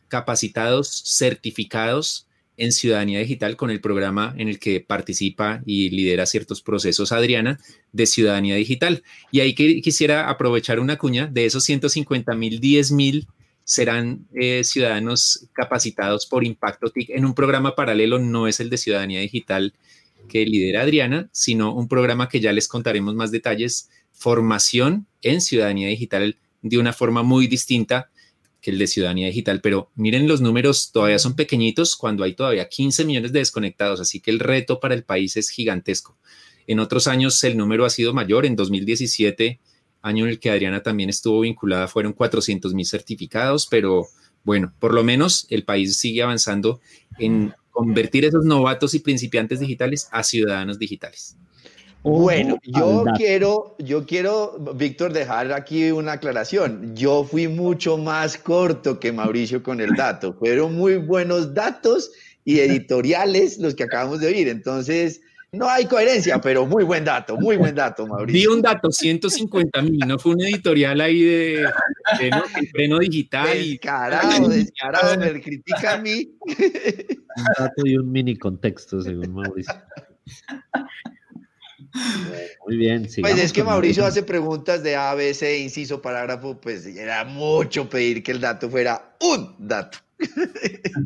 capacitados, 0.10 1.04
certificados 1.06 2.28
en 2.60 2.74
ciudadanía 2.74 3.20
digital 3.20 3.56
con 3.56 3.72
el 3.72 3.80
programa 3.80 4.36
en 4.38 4.50
el 4.50 4.60
que 4.60 4.82
participa 4.82 5.64
y 5.66 5.90
lidera 5.92 6.26
ciertos 6.26 6.62
procesos 6.62 7.14
Adriana 7.14 7.58
de 7.94 8.06
ciudadanía 8.06 8.56
digital. 8.56 9.02
Y 9.32 9.40
ahí 9.40 9.56
que, 9.56 9.82
quisiera 9.82 10.30
aprovechar 10.30 10.80
una 10.80 10.98
cuña, 10.98 11.28
de 11.28 11.46
esos 11.46 11.64
150 11.64 12.36
mil, 12.36 12.60
10 12.60 12.92
mil 12.92 13.28
serán 13.64 14.28
eh, 14.34 14.64
ciudadanos 14.66 15.48
capacitados 15.54 16.26
por 16.26 16.44
Impacto 16.44 16.90
TIC 16.90 17.12
en 17.12 17.24
un 17.24 17.34
programa 17.34 17.76
paralelo, 17.76 18.20
no 18.20 18.48
es 18.48 18.60
el 18.60 18.70
de 18.70 18.78
ciudadanía 18.78 19.22
digital 19.22 19.74
que 20.30 20.46
lidera 20.46 20.84
Adriana, 20.84 21.30
sino 21.34 21.74
un 21.74 21.90
programa 21.90 22.30
que 22.30 22.40
ya 22.40 22.54
les 22.54 22.70
contaremos 22.70 23.16
más 23.16 23.32
detalles, 23.32 23.90
formación 24.14 25.08
en 25.22 25.42
ciudadanía 25.42 25.90
digital 25.90 26.38
de 26.62 26.78
una 26.78 26.94
forma 26.94 27.24
muy 27.24 27.48
distinta 27.48 28.10
que 28.62 28.72
el 28.72 28.78
de 28.78 28.88
ciudadanía 28.88 29.28
digital, 29.28 29.62
pero 29.62 29.90
miren 29.96 30.28
los 30.28 30.42
números 30.42 30.92
todavía 30.92 31.20
son 31.20 31.36
pequeñitos 31.36 31.96
cuando 31.96 32.24
hay 32.24 32.34
todavía 32.34 32.68
15 32.68 33.06
millones 33.06 33.32
de 33.32 33.40
desconectados, 33.40 34.00
así 34.02 34.20
que 34.20 34.32
el 34.32 34.40
reto 34.40 34.80
para 34.80 34.96
el 34.96 35.04
país 35.04 35.38
es 35.38 35.50
gigantesco. 35.50 36.18
En 36.68 36.80
otros 36.80 37.08
años 37.08 37.42
el 37.44 37.58
número 37.58 37.86
ha 37.86 37.90
sido 37.90 38.14
mayor, 38.14 38.46
en 38.46 38.56
2017, 38.56 39.60
año 40.02 40.26
en 40.26 40.32
el 40.32 40.40
que 40.40 40.52
Adriana 40.52 40.84
también 40.84 41.10
estuvo 41.10 41.42
vinculada, 41.42 41.88
fueron 41.88 42.14
400 42.14 42.74
mil 42.74 42.86
certificados, 42.86 43.68
pero 43.68 44.08
bueno, 44.44 44.74
por 44.80 44.94
lo 44.94 45.04
menos 45.04 45.48
el 45.50 45.64
país 45.64 45.98
sigue 45.98 46.22
avanzando 46.22 46.80
en 47.18 47.54
convertir 47.80 48.26
esos 48.26 48.46
novatos 48.46 48.94
y 48.94 49.00
principiantes 49.00 49.60
digitales 49.60 50.08
a 50.12 50.24
ciudadanos 50.24 50.78
digitales. 50.78 51.36
Bueno, 52.02 52.58
yo 52.64 53.04
quiero, 53.18 53.76
yo 53.80 54.06
quiero, 54.06 54.58
Víctor, 54.76 55.12
dejar 55.12 55.52
aquí 55.52 55.92
una 55.92 56.14
aclaración. 56.14 56.96
Yo 56.96 57.26
fui 57.26 57.50
mucho 57.50 57.98
más 57.98 58.38
corto 58.38 59.00
que 59.00 59.12
Mauricio 59.12 59.62
con 59.62 59.82
el 59.82 59.96
dato. 59.96 60.34
Fueron 60.34 60.76
muy 60.76 60.98
buenos 60.98 61.54
datos 61.54 62.12
y 62.46 62.60
editoriales 62.62 63.58
los 63.60 63.76
que 63.76 63.84
acabamos 63.84 64.22
de 64.22 64.28
oír. 64.28 64.48
Entonces, 64.48 65.22
no 65.52 65.70
hay 65.70 65.86
coherencia, 65.86 66.40
pero 66.40 66.66
muy 66.66 66.84
buen 66.84 67.04
dato, 67.04 67.36
muy 67.38 67.58
buen 67.58 67.74
dato, 67.74 68.06
Mauricio. 68.06 68.52
Vi 68.52 68.56
un 68.56 68.62
dato, 68.62 68.92
150 68.92 69.82
mil, 69.82 70.00
no 70.06 70.20
fue 70.20 70.34
un 70.34 70.42
editorial 70.42 71.02
ahí 71.02 71.22
de, 71.24 71.70
freno 72.72 73.00
digital. 73.00 73.48
Descarado, 73.48 74.48
descarado, 74.50 75.18
me 75.18 75.42
critica 75.42 75.94
a 75.94 75.98
mí. 75.98 76.32
Un 76.46 77.46
dato 77.58 77.82
y 77.86 77.98
un 77.98 78.12
mini 78.12 78.38
contexto, 78.38 79.02
según 79.02 79.34
Mauricio. 79.34 79.74
Muy 82.68 82.78
bien. 82.78 83.08
Pues 83.22 83.40
es 83.40 83.52
que 83.52 83.64
Mauricio 83.64 84.06
hace 84.06 84.22
preguntas 84.22 84.84
de 84.84 84.96
A, 84.96 85.14
B, 85.16 85.34
C, 85.34 85.60
inciso, 85.60 86.02
parágrafo, 86.02 86.60
pues 86.62 86.86
era 86.86 87.26
mucho 87.26 87.90
pedir 87.90 88.22
que 88.22 88.32
el 88.32 88.40
dato 88.40 88.70
fuera 88.70 89.16
un 89.22 89.56
dato. 89.58 89.98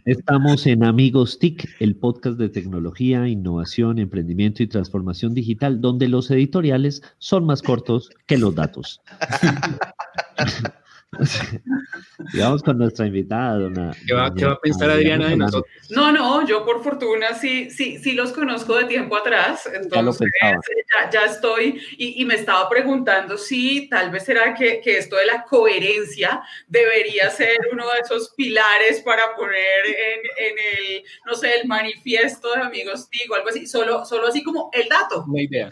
Estamos 0.06 0.66
en 0.66 0.84
Amigos 0.84 1.40
TIC, 1.40 1.70
el 1.80 1.96
podcast 1.96 2.38
de 2.38 2.50
tecnología, 2.50 3.28
innovación, 3.28 4.00
emprendimiento 4.00 4.64
y 4.64 4.68
transformación 4.68 5.34
digital, 5.34 5.82
donde 5.82 6.08
los 6.08 6.32
editoriales 6.32 7.04
son 7.20 7.46
más 7.46 7.62
cortos 7.62 8.10
que 8.26 8.38
los 8.38 8.56
datos. 8.56 9.02
Digamos 12.34 12.64
con 12.64 12.78
nuestra 12.78 13.06
invitada, 13.06 13.60
dona. 13.60 13.92
¿Qué 14.06 14.14
va, 14.14 14.34
¿qué 14.34 14.46
va 14.46 14.54
a 14.54 14.60
pensar 14.60 14.90
Adriana 14.90 15.30
de 15.30 15.38
nosotros? 15.38 15.72
No, 15.90 16.12
no, 16.12 16.46
yo 16.46 16.66
por 16.66 16.84
fortuna 16.84 17.34
sí, 17.34 17.70
sí, 17.70 17.98
sí 18.00 18.14
los 18.14 18.32
conozco 18.32 18.76
de 18.76 18.86
tiempo 18.86 19.16
atrás, 19.18 19.70
entonces 19.72 20.30
ya, 20.42 21.10
ya, 21.12 21.26
estoy 21.26 21.82
y, 21.98 22.22
y, 22.22 22.26
me 22.26 22.36
estaba 22.36 22.68
preguntando 22.70 23.38
si 23.38 23.88
tal 23.90 24.12
vez 24.12 24.24
será 24.24 24.54
que, 24.54 24.82
que, 24.82 24.98
esto 24.98 25.16
de 25.18 25.26
la 25.26 25.44
coherencia 25.44 26.42
debería 26.68 27.30
ser 27.30 27.58
uno 27.72 27.86
de 27.86 28.00
esos 28.04 28.34
pilares 28.36 29.02
para 29.02 29.36
poner 29.36 29.86
en, 29.86 30.48
en 30.48 30.56
el, 30.78 31.04
no 31.26 31.36
sé, 31.36 31.60
el 31.62 31.68
manifiesto 31.68 32.54
de 32.54 32.62
Amigos 32.62 33.10
Tigo, 33.10 33.36
algo 33.36 33.50
así, 33.50 33.68
solo, 33.68 34.06
solo 34.06 34.28
así 34.28 34.44
como 34.44 34.70
el 34.74 34.88
dato. 34.88 35.26
Una 35.28 35.42
idea. 35.42 35.70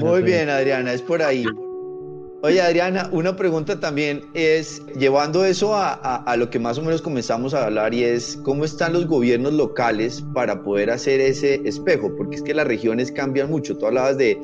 Muy 0.00 0.22
bien, 0.22 0.48
Adriana, 0.48 0.92
es 0.92 1.02
por 1.02 1.22
ahí. 1.22 1.44
Oye, 2.44 2.60
Adriana, 2.60 3.08
una 3.12 3.36
pregunta 3.36 3.78
también 3.78 4.24
es, 4.34 4.84
llevando 4.98 5.44
eso 5.44 5.76
a, 5.76 5.92
a, 5.92 6.36
lo 6.36 6.50
que 6.50 6.58
más 6.58 6.76
o 6.76 6.82
menos 6.82 7.00
comenzamos 7.00 7.54
a 7.54 7.66
hablar 7.66 7.94
y 7.94 8.02
es, 8.02 8.36
¿cómo 8.42 8.64
están 8.64 8.94
los 8.94 9.06
gobiernos 9.06 9.52
locales 9.52 10.24
para 10.34 10.64
poder 10.64 10.90
hacer 10.90 11.20
ese 11.20 11.62
espejo? 11.64 12.12
Porque 12.16 12.34
es 12.34 12.42
que 12.42 12.52
las 12.52 12.66
regiones 12.66 13.12
cambian 13.12 13.48
mucho. 13.48 13.78
Tú 13.78 13.86
hablabas 13.86 14.18
de 14.18 14.40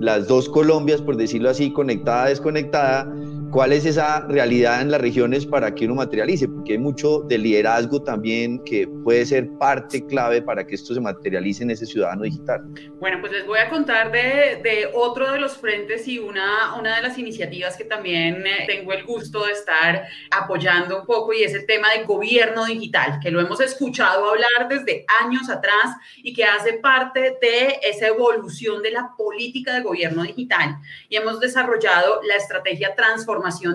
las 0.00 0.26
dos 0.26 0.48
Colombias, 0.48 1.00
por 1.00 1.16
decirlo 1.16 1.48
así, 1.48 1.72
conectada, 1.72 2.26
desconectada, 2.26 3.08
¿cuál 3.50 3.72
es 3.72 3.84
esa 3.86 4.20
realidad 4.28 4.80
en 4.80 4.90
las 4.90 5.00
regiones 5.00 5.46
para 5.46 5.74
que 5.74 5.84
uno 5.84 5.96
materialice? 5.96 6.48
Porque 6.48 6.72
hay 6.72 6.78
mucho 6.78 7.20
de 7.20 7.38
liderazgo 7.38 8.02
también 8.02 8.62
que 8.64 8.86
puede 9.04 9.24
ser 9.26 9.48
parte 9.58 10.04
clave 10.06 10.42
para 10.42 10.66
que 10.66 10.74
esto 10.74 10.94
se 10.94 11.00
materialice 11.00 11.62
en 11.62 11.70
ese 11.70 11.86
ciudadano 11.86 12.22
digital. 12.22 12.62
Bueno, 12.98 13.18
pues 13.20 13.32
les 13.32 13.46
voy 13.46 13.58
a 13.58 13.68
contar 13.68 14.10
de, 14.12 14.60
de 14.62 14.90
otro 14.94 15.32
de 15.32 15.38
los 15.38 15.56
frentes 15.56 16.06
y 16.08 16.18
una, 16.18 16.74
una 16.78 16.96
de 16.96 17.02
las 17.02 17.18
iniciativas 17.18 17.76
que 17.76 17.84
también 17.84 18.46
eh, 18.46 18.64
tengo 18.66 18.92
el 18.92 19.04
gusto 19.04 19.44
de 19.44 19.52
estar 19.52 20.04
apoyando 20.30 21.00
un 21.00 21.06
poco 21.06 21.32
y 21.32 21.42
es 21.42 21.54
el 21.54 21.66
tema 21.66 21.92
de 21.92 22.04
gobierno 22.04 22.64
digital, 22.64 23.18
que 23.22 23.30
lo 23.30 23.40
hemos 23.40 23.60
escuchado 23.60 24.30
hablar 24.30 24.68
desde 24.68 25.04
años 25.22 25.48
atrás 25.48 25.96
y 26.16 26.34
que 26.34 26.44
hace 26.44 26.74
parte 26.74 27.36
de 27.40 27.80
esa 27.82 28.08
evolución 28.08 28.82
de 28.82 28.90
la 28.90 29.10
política 29.16 29.74
de 29.74 29.82
gobierno 29.82 30.22
digital 30.22 30.76
y 31.08 31.16
hemos 31.16 31.40
desarrollado 31.40 32.20
la 32.22 32.36
estrategia 32.36 32.94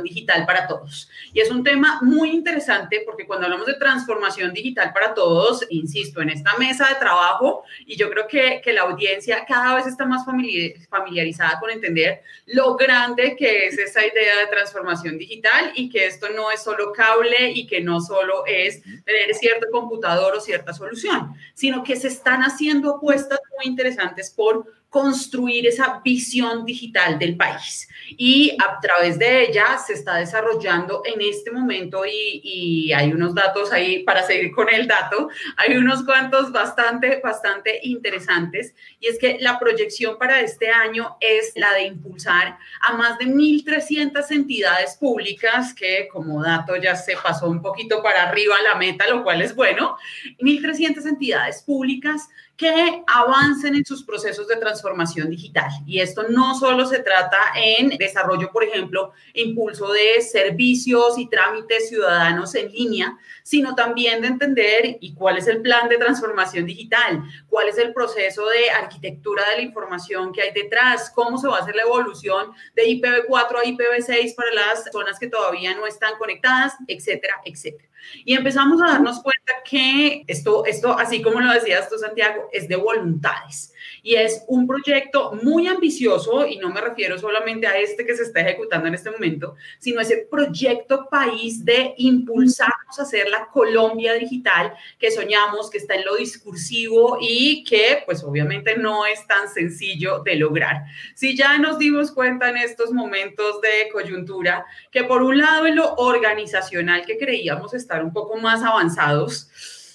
digital 0.04 0.46
para 0.46 0.68
todos. 0.68 1.10
Y 1.34 1.40
es 1.40 1.50
un 1.52 1.64
tema 1.64 2.00
muy 2.02 2.32
interesante 2.32 3.04
porque 3.06 3.26
cuando 3.26 3.46
hablamos 3.46 3.68
de 3.68 3.76
transformación 3.76 4.54
digital 4.54 4.92
para 4.94 5.14
todos, 5.14 5.66
insisto, 5.70 6.22
en 6.22 6.30
esta 6.30 6.58
mesa 6.58 6.88
de 6.88 6.96
trabajo, 6.96 7.64
y 7.86 7.96
yo 7.96 8.10
creo 8.10 8.28
que, 8.28 8.62
que 8.64 8.74
la 8.74 8.82
audiencia 8.82 9.46
cada 9.46 9.76
vez 9.76 9.88
está 9.88 10.06
más 10.06 10.26
familiarizada 10.26 11.60
con 11.60 11.70
entender 11.70 12.22
lo 12.48 12.76
grande 12.76 13.36
que 13.38 13.66
es 13.66 13.78
esa 13.78 14.06
idea 14.06 14.38
de 14.40 14.48
transformación 14.48 15.18
digital 15.18 15.72
y 15.76 15.90
que 15.90 16.08
esto 16.08 16.28
no 16.36 16.52
es 16.52 16.64
solo 16.64 16.92
cable 16.92 17.52
y 17.52 17.68
que 17.68 17.82
no 17.82 18.02
solo 18.02 18.46
es 18.46 18.82
tener 18.84 19.34
cierto 19.34 19.68
computador 19.72 20.36
o 20.36 20.42
cierta 20.42 20.74
solución, 20.74 21.34
sino 21.54 21.84
que 21.84 21.96
se 21.96 22.08
están 22.08 22.42
haciendo 22.42 22.96
apuestas 22.96 23.40
muy 23.58 23.68
interesantes 23.68 24.32
por 24.32 24.81
construir 24.92 25.66
esa 25.66 26.02
visión 26.04 26.66
digital 26.66 27.18
del 27.18 27.38
país. 27.38 27.88
Y 28.10 28.52
a 28.62 28.78
través 28.82 29.18
de 29.18 29.44
ella 29.44 29.78
se 29.78 29.94
está 29.94 30.18
desarrollando 30.18 31.02
en 31.06 31.22
este 31.22 31.50
momento, 31.50 32.04
y, 32.06 32.92
hay 32.92 33.14
unos 33.14 33.34
datos 33.34 33.72
ahí 33.72 34.04
para 34.04 34.22
seguir 34.22 34.52
con 34.52 34.68
el 34.70 34.88
dato, 34.88 35.30
hay 35.56 35.78
unos 35.78 36.04
cuantos 36.04 36.52
bastante, 36.52 37.22
bastante 37.24 37.80
interesantes, 37.84 38.76
y 39.00 39.08
es 39.08 39.18
que 39.18 39.38
la 39.40 39.58
proyección 39.58 40.18
para 40.18 40.42
este 40.42 40.70
año 40.70 41.16
es 41.22 41.54
la 41.56 41.74
de 41.74 41.84
impulsar 41.84 42.58
a 42.82 42.92
más 42.92 43.18
de 43.18 43.28
1.300 43.28 44.30
entidades 44.32 44.98
públicas, 44.98 45.74
que 45.74 46.10
como 46.12 46.44
dato 46.44 46.76
ya 46.76 46.98
se 46.98 47.16
pasó 47.16 47.48
un 47.48 47.62
poquito 47.62 48.04
para 48.04 48.24
arriba 48.24 48.56
la 48.62 48.76
meta, 48.76 49.08
lo 49.08 49.24
cual 49.24 49.42
es 49.42 49.56
bueno, 49.56 49.96
1.300 50.40 51.08
entidades 51.08 51.62
públicas 51.62 52.28
que 52.62 53.04
avancen 53.08 53.74
en 53.74 53.84
sus 53.84 54.04
procesos 54.04 54.48
de 54.48 54.56
transformación 54.56 55.32
digital. 55.32 55.68
Y 55.88 56.00
esto 56.00 56.28
no 56.30 56.54
solo 56.54 56.86
se 56.86 57.00
trata 57.00 57.40
en 57.56 57.90
desarrollo, 57.98 58.52
por 58.52 58.64
ejemplo, 58.64 59.14
impulso 59.34 59.92
de 59.92 60.22
servicios 60.22 61.18
y 61.18 61.28
trámites 61.28 61.90
ciudadanos 61.90 62.54
en 62.54 62.72
línea, 62.72 63.18
sino 63.44 63.76
también 63.76 64.22
de 64.22 64.28
entender 64.28 64.98
y 65.00 65.14
cuál 65.14 65.38
es 65.38 65.48
el 65.48 65.62
plan 65.62 65.90
de 65.90 65.98
transformación 65.98 66.66
digital, 66.66 67.24
cuál 67.50 67.70
es 67.70 67.78
el 67.78 67.94
proceso 67.94 68.46
de 68.48 68.70
arquitectura 68.72 69.44
de 69.50 69.58
la 69.58 69.62
información 69.62 70.32
que 70.32 70.42
hay 70.42 70.52
detrás, 70.54 71.12
cómo 71.14 71.38
se 71.38 71.48
va 71.48 71.58
a 71.58 71.62
hacer 71.62 71.76
la 71.76 71.84
evolución 71.84 72.52
de 72.76 72.86
IPv4 72.88 73.56
a 73.58 73.64
IPv6 73.64 74.36
para 74.36 74.54
las 74.54 74.86
zonas 74.92 75.20
que 75.20 75.28
todavía 75.28 75.76
no 75.76 75.86
están 75.86 76.18
conectadas, 76.18 76.74
etcétera, 76.88 77.42
etcétera. 77.46 77.92
Y 78.26 78.34
empezamos 78.36 78.82
a 78.82 78.88
darnos 78.88 79.22
cuenta 79.22 79.54
que 79.64 80.24
esto, 80.28 80.66
esto, 80.66 80.98
así 80.98 81.22
como 81.22 81.40
lo 81.40 81.54
decías 81.54 81.90
tú, 81.90 81.98
Santiago, 81.98 82.50
es 82.52 82.68
de 82.68 82.76
voluntades. 82.76 83.74
Y 84.04 84.16
es 84.16 84.44
un 84.48 84.68
proyecto 84.68 85.34
muy 85.44 85.68
ambicioso, 85.68 86.48
y 86.48 86.58
no 86.58 86.70
me 86.70 86.82
refiero 86.82 87.18
solamente 87.18 87.68
a 87.68 87.78
este 87.78 88.06
que 88.06 88.16
se 88.16 88.24
está 88.24 88.42
ejecutando 88.42 88.88
en 88.88 88.96
este 88.96 89.12
momento, 89.12 89.56
sino 89.80 90.02
ese 90.02 90.28
proyecto 90.30 91.08
país 91.10 91.64
de 91.64 91.94
impulsarnos 91.98 93.00
a 93.00 93.04
hacer 93.04 93.30
la 93.32 93.48
Colombia 93.48 94.14
digital 94.14 94.74
que 95.00 95.12
soñamos, 95.12 95.70
que 95.70 95.78
está 95.78 95.96
en 95.96 96.06
lo 96.06 96.16
discursivo 96.16 97.18
y 97.20 97.64
que 97.64 98.04
pues 98.06 98.24
obviamente 98.24 98.78
no 98.78 99.06
es 99.06 99.26
tan 99.28 99.50
sencillo 99.50 100.20
de 100.20 100.36
lograr. 100.36 100.84
Si 101.16 101.36
ya 101.36 101.58
nos 101.58 101.80
dimos 101.80 102.12
cuenta 102.12 102.50
en 102.50 102.58
estos 102.58 102.92
momentos 102.92 103.62
de 103.62 103.90
coyuntura 103.92 104.66
que 104.92 105.04
por 105.04 105.24
un 105.24 105.38
lado 105.38 105.66
en 105.66 105.76
lo 105.76 105.96
organizacional 105.96 107.06
que 107.06 107.18
creíamos 107.18 107.74
estar 107.74 108.04
un 108.04 108.14
poco 108.14 108.38
más 108.38 108.62
avanzados, 108.64 109.50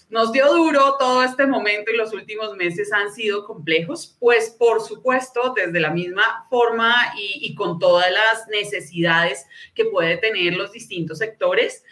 nos 0.09 0.31
dio 0.31 0.47
duro 0.53 0.97
todo 0.99 1.25
este 1.25 1.47
momento 1.47 1.91
y 1.91 1.97
los 1.97 2.13
últimos 2.13 2.55
meses 2.55 2.93
han 2.93 3.13
sido 3.13 3.45
complejos, 3.45 4.17
pues 4.21 4.51
por 4.51 4.81
supuesto 4.81 5.53
desde 5.57 5.81
la 5.81 5.91
misma 5.91 6.47
forma 6.49 6.95
y, 7.19 7.45
y, 7.45 7.55
con 7.57 7.81
todas 7.81 8.11
las 8.13 8.47
necesidades 8.49 9.47
que 9.75 9.87
puede 9.87 10.17
tener 10.19 10.55
los 10.55 10.71
distintos 10.71 11.19
sectores, 11.19 11.83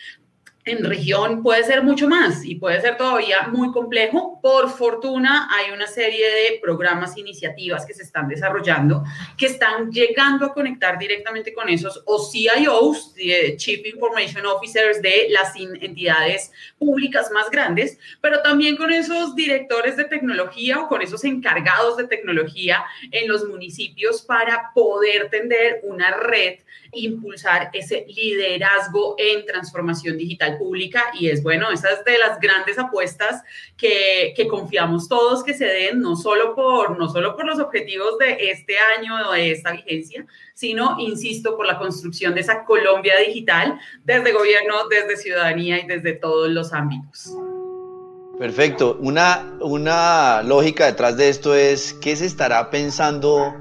en 0.65 0.83
región 0.85 1.43
puede 1.43 1.63
ser 1.65 1.83
mucho 1.83 2.09
más 2.09 2.45
y 2.45 2.55
puede 2.55 2.81
ser 2.81 2.97
todavía 2.97 3.49
muy 3.49 3.71
complejo. 3.71 4.41
Por 4.41 4.71
fortuna 4.71 5.49
hay 5.53 5.73
una 5.73 5.87
serie 5.87 6.27
de 6.27 6.59
programas, 6.63 7.17
iniciativas 7.17 7.85
que 7.87 7.95
se 7.95 8.03
están 8.03 8.29
desarrollando 8.29 9.05
que 9.37 9.47
están 9.47 9.91
llegando 9.91 10.47
a 10.47 10.55
conectar 10.55 10.99
directamente 10.99 11.53
con 11.53 11.69
esos 11.69 12.03
o 12.07 12.19
CIOs, 12.19 13.15
Chief 13.57 13.87
Information 13.87 14.47
Officers 14.47 15.03
de 15.03 15.29
las 15.31 15.55
entidades 15.57 16.53
públicas 16.79 17.31
más 17.31 17.51
grandes, 17.51 17.99
pero 18.21 18.43
también 18.43 18.77
con 18.77 18.93
esos 18.93 19.35
directores 19.35 19.97
de 19.97 20.05
tecnología 20.05 20.81
o 20.81 20.89
con 20.89 21.03
esos 21.03 21.25
encargados 21.25 21.97
de 21.97 22.07
tecnología 22.07 22.85
en 23.11 23.29
los 23.29 23.47
municipios 23.49 24.23
para 24.23 24.71
poder 24.75 25.29
tender 25.31 25.81
una 25.83 26.11
red 26.13 26.59
impulsar 26.95 27.71
ese 27.73 28.07
liderazgo 28.09 29.15
en 29.19 29.45
transformación 29.47 30.17
digital 30.17 30.59
pública 30.59 31.05
y 31.19 31.29
es 31.29 31.43
bueno, 31.43 31.71
esa 31.71 31.91
es 31.91 32.05
de 32.05 32.19
las 32.19 32.39
grandes 32.41 32.79
apuestas 32.79 33.43
que, 33.77 34.33
que, 34.37 34.49
confiamos 34.49 35.09
todos 35.09 35.43
que 35.43 35.55
se 35.55 35.67
den, 35.67 36.01
no 36.01 36.17
solo, 36.17 36.55
por, 36.55 36.99
no 36.99 37.09
solo 37.09 37.37
por 37.37 37.47
los 37.47 37.59
objetivos 37.59 38.19
de 38.19 38.51
este 38.51 38.75
año 38.99 39.29
o 39.29 39.33
de 39.33 39.51
esta 39.51 39.73
vigencia, 39.73 40.27
sino, 40.55 40.97
insisto, 40.99 41.57
por 41.57 41.67
la 41.67 41.79
construcción 41.79 42.35
de 42.35 42.41
esa 42.41 42.65
Colombia 42.65 43.19
digital 43.19 43.79
desde 44.05 44.33
gobierno, 44.33 44.89
desde 44.89 45.17
ciudadanía 45.17 45.81
y 45.81 45.87
desde 45.87 46.13
todos 46.13 46.49
los 46.51 46.73
ámbitos. 46.73 47.35
Perfecto. 48.39 48.99
Una, 49.01 49.57
una 49.61 50.43
lógica 50.43 50.87
detrás 50.87 51.17
de 51.17 51.29
esto 51.29 51.55
es, 51.55 51.95
¿qué 51.95 52.17
se 52.17 52.27
estará 52.27 52.71
pensando 52.71 53.55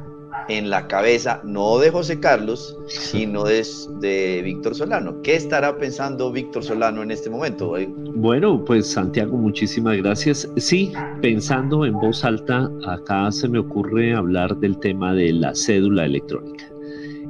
en 0.49 0.69
la 0.69 0.87
cabeza, 0.87 1.41
no 1.43 1.77
de 1.79 1.89
José 1.89 2.19
Carlos, 2.19 2.77
sino 2.87 3.43
de, 3.43 3.65
de 3.99 4.41
Víctor 4.43 4.75
Solano. 4.75 5.21
¿Qué 5.21 5.35
estará 5.35 5.77
pensando 5.77 6.31
Víctor 6.31 6.63
Solano 6.63 7.03
en 7.03 7.11
este 7.11 7.29
momento? 7.29 7.75
Bueno, 8.15 8.63
pues 8.65 8.91
Santiago, 8.91 9.37
muchísimas 9.37 9.97
gracias. 9.97 10.49
Sí, 10.57 10.93
pensando 11.21 11.85
en 11.85 11.93
voz 11.93 12.23
alta, 12.23 12.69
acá 12.85 13.31
se 13.31 13.47
me 13.47 13.59
ocurre 13.59 14.13
hablar 14.13 14.57
del 14.57 14.77
tema 14.79 15.13
de 15.13 15.33
la 15.33 15.53
cédula 15.55 16.05
electrónica. 16.05 16.65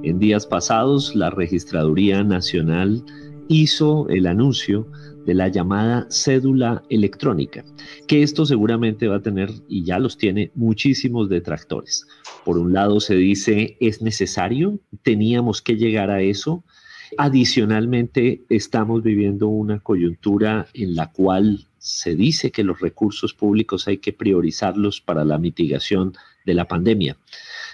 En 0.04 0.20
días 0.20 0.46
pasados, 0.46 1.16
la 1.16 1.30
Registraduría 1.30 2.24
Nacional 2.24 3.04
hizo 3.48 4.08
el 4.10 4.28
anuncio 4.28 4.88
de 5.26 5.34
la 5.34 5.48
llamada 5.48 6.08
cédula 6.10 6.84
electrónica, 6.90 7.64
que 8.08 8.24
esto 8.24 8.46
seguramente 8.46 9.08
va 9.08 9.18
a 9.18 9.22
tener, 9.22 9.50
y 9.68 9.84
ya 9.84 10.00
los 10.00 10.18
tiene, 10.18 10.52
muchísimos 10.56 11.30
detractores. 11.30 12.06
Por 12.46 12.58
un 12.58 12.74
lado 12.74 13.00
se 13.00 13.16
dice, 13.16 13.78
es 13.80 14.02
necesario, 14.02 14.80
teníamos 15.02 15.62
que 15.62 15.78
llegar 15.78 16.10
a 16.10 16.22
eso. 16.22 16.64
Adicionalmente, 17.18 18.44
estamos 18.50 19.04
viviendo 19.04 19.48
una 19.48 19.80
coyuntura 19.80 20.68
en 20.74 20.96
la 20.96 21.12
cual 21.12 21.68
se 21.78 22.16
dice 22.16 22.52
que 22.52 22.64
los 22.64 22.80
recursos 22.80 23.34
públicos 23.34 23.88
hay 23.88 23.98
que 23.98 24.14
priorizarlos 24.14 25.02
para 25.02 25.24
la 25.24 25.38
mitigación 25.38 26.14
de 26.46 26.54
la 26.54 26.68
pandemia. 26.68 27.18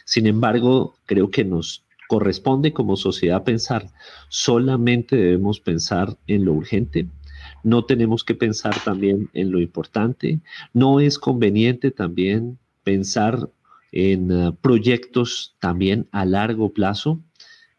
Sin 0.05 0.25
embargo, 0.25 0.95
creo 1.05 1.29
que 1.29 1.45
nos 1.45 1.84
corresponde 2.09 2.73
como 2.73 2.95
sociedad 2.95 3.43
pensar, 3.43 3.85
solamente 4.29 5.15
debemos 5.15 5.59
pensar 5.59 6.17
en 6.25 6.43
lo 6.43 6.53
urgente, 6.53 7.07
no 7.63 7.85
tenemos 7.85 8.23
que 8.23 8.33
pensar 8.33 8.73
también 8.83 9.29
en 9.35 9.51
lo 9.51 9.59
importante, 9.61 10.39
no 10.73 10.99
es 10.99 11.19
conveniente 11.19 11.91
también 11.91 12.57
pensar 12.83 13.51
en 13.91 14.31
uh, 14.31 14.55
proyectos 14.55 15.55
también 15.59 16.07
a 16.11 16.25
largo 16.25 16.73
plazo. 16.73 17.19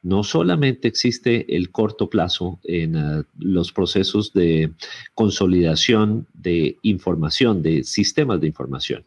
No 0.03 0.23
solamente 0.23 0.87
existe 0.87 1.57
el 1.57 1.73
corto 1.73 2.09
plazo 2.09 2.61
en 2.63 2.95
uh, 2.95 3.25
los 3.37 3.73
procesos 3.73 4.33
de 4.33 4.73
consolidación 5.15 6.29
de 6.35 6.79
información, 6.83 7.63
de 7.63 7.83
sistemas 7.83 8.41
de 8.41 8.47
información. 8.47 9.05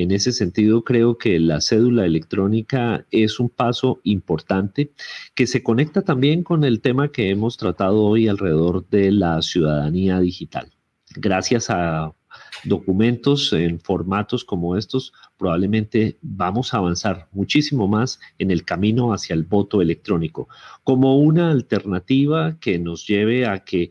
En 0.00 0.12
ese 0.12 0.30
sentido, 0.30 0.84
creo 0.84 1.18
que 1.18 1.40
la 1.40 1.60
cédula 1.60 2.06
electrónica 2.06 3.04
es 3.10 3.40
un 3.40 3.48
paso 3.48 4.00
importante 4.04 4.92
que 5.34 5.48
se 5.48 5.64
conecta 5.64 6.02
también 6.02 6.44
con 6.44 6.62
el 6.62 6.80
tema 6.80 7.10
que 7.10 7.30
hemos 7.30 7.56
tratado 7.56 8.04
hoy 8.04 8.28
alrededor 8.28 8.88
de 8.90 9.10
la 9.10 9.42
ciudadanía 9.42 10.20
digital. 10.20 10.72
Gracias 11.16 11.68
a 11.68 12.14
documentos 12.62 13.52
en 13.52 13.80
formatos 13.80 14.44
como 14.44 14.76
estos, 14.76 15.12
probablemente 15.36 16.16
vamos 16.22 16.72
a 16.72 16.76
avanzar 16.76 17.26
muchísimo 17.32 17.88
más 17.88 18.20
en 18.38 18.52
el 18.52 18.64
camino 18.64 19.12
hacia 19.12 19.34
el 19.34 19.42
voto 19.42 19.82
electrónico, 19.82 20.46
como 20.84 21.18
una 21.18 21.50
alternativa 21.50 22.56
que 22.60 22.78
nos 22.78 23.04
lleve 23.04 23.46
a 23.46 23.64
que 23.64 23.90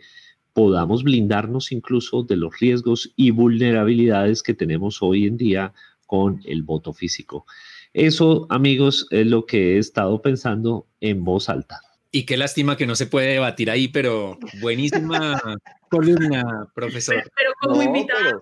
podamos 0.53 1.03
blindarnos 1.03 1.73
incluso 1.73 2.23
de 2.23 2.37
los 2.37 2.57
riesgos 2.61 3.11
y 3.17 3.31
vulnerabilidades 3.31 4.41
que 4.41 4.53
tenemos 4.53 5.03
hoy 5.03 5.27
en 5.27 5.35
día 5.35 5.73
con 6.07 6.41
el 6.45 6.63
voto 6.63 6.93
físico. 6.93 7.45
Eso, 7.93 8.47
amigos, 8.49 9.07
es 9.11 9.27
lo 9.27 9.45
que 9.45 9.75
he 9.75 9.77
estado 9.77 10.21
pensando 10.21 10.87
en 10.99 11.23
voz 11.23 11.49
alta. 11.49 11.81
Y 12.11 12.25
qué 12.25 12.37
lástima 12.37 12.77
que 12.77 12.87
no 12.87 12.95
se 12.95 13.05
puede 13.05 13.33
debatir 13.33 13.69
ahí, 13.69 13.87
pero 13.89 14.39
buenísima 14.61 15.39
columna, 15.89 16.67
profesor. 16.73 17.23
Pero, 17.35 17.51
como 17.61 17.83
invitada, 17.83 18.39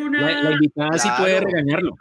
una... 0.00 0.42
la, 0.42 0.52
invitada 0.52 0.98
sí 0.98 1.08
puede 1.18 1.40
regañarlo. 1.40 1.96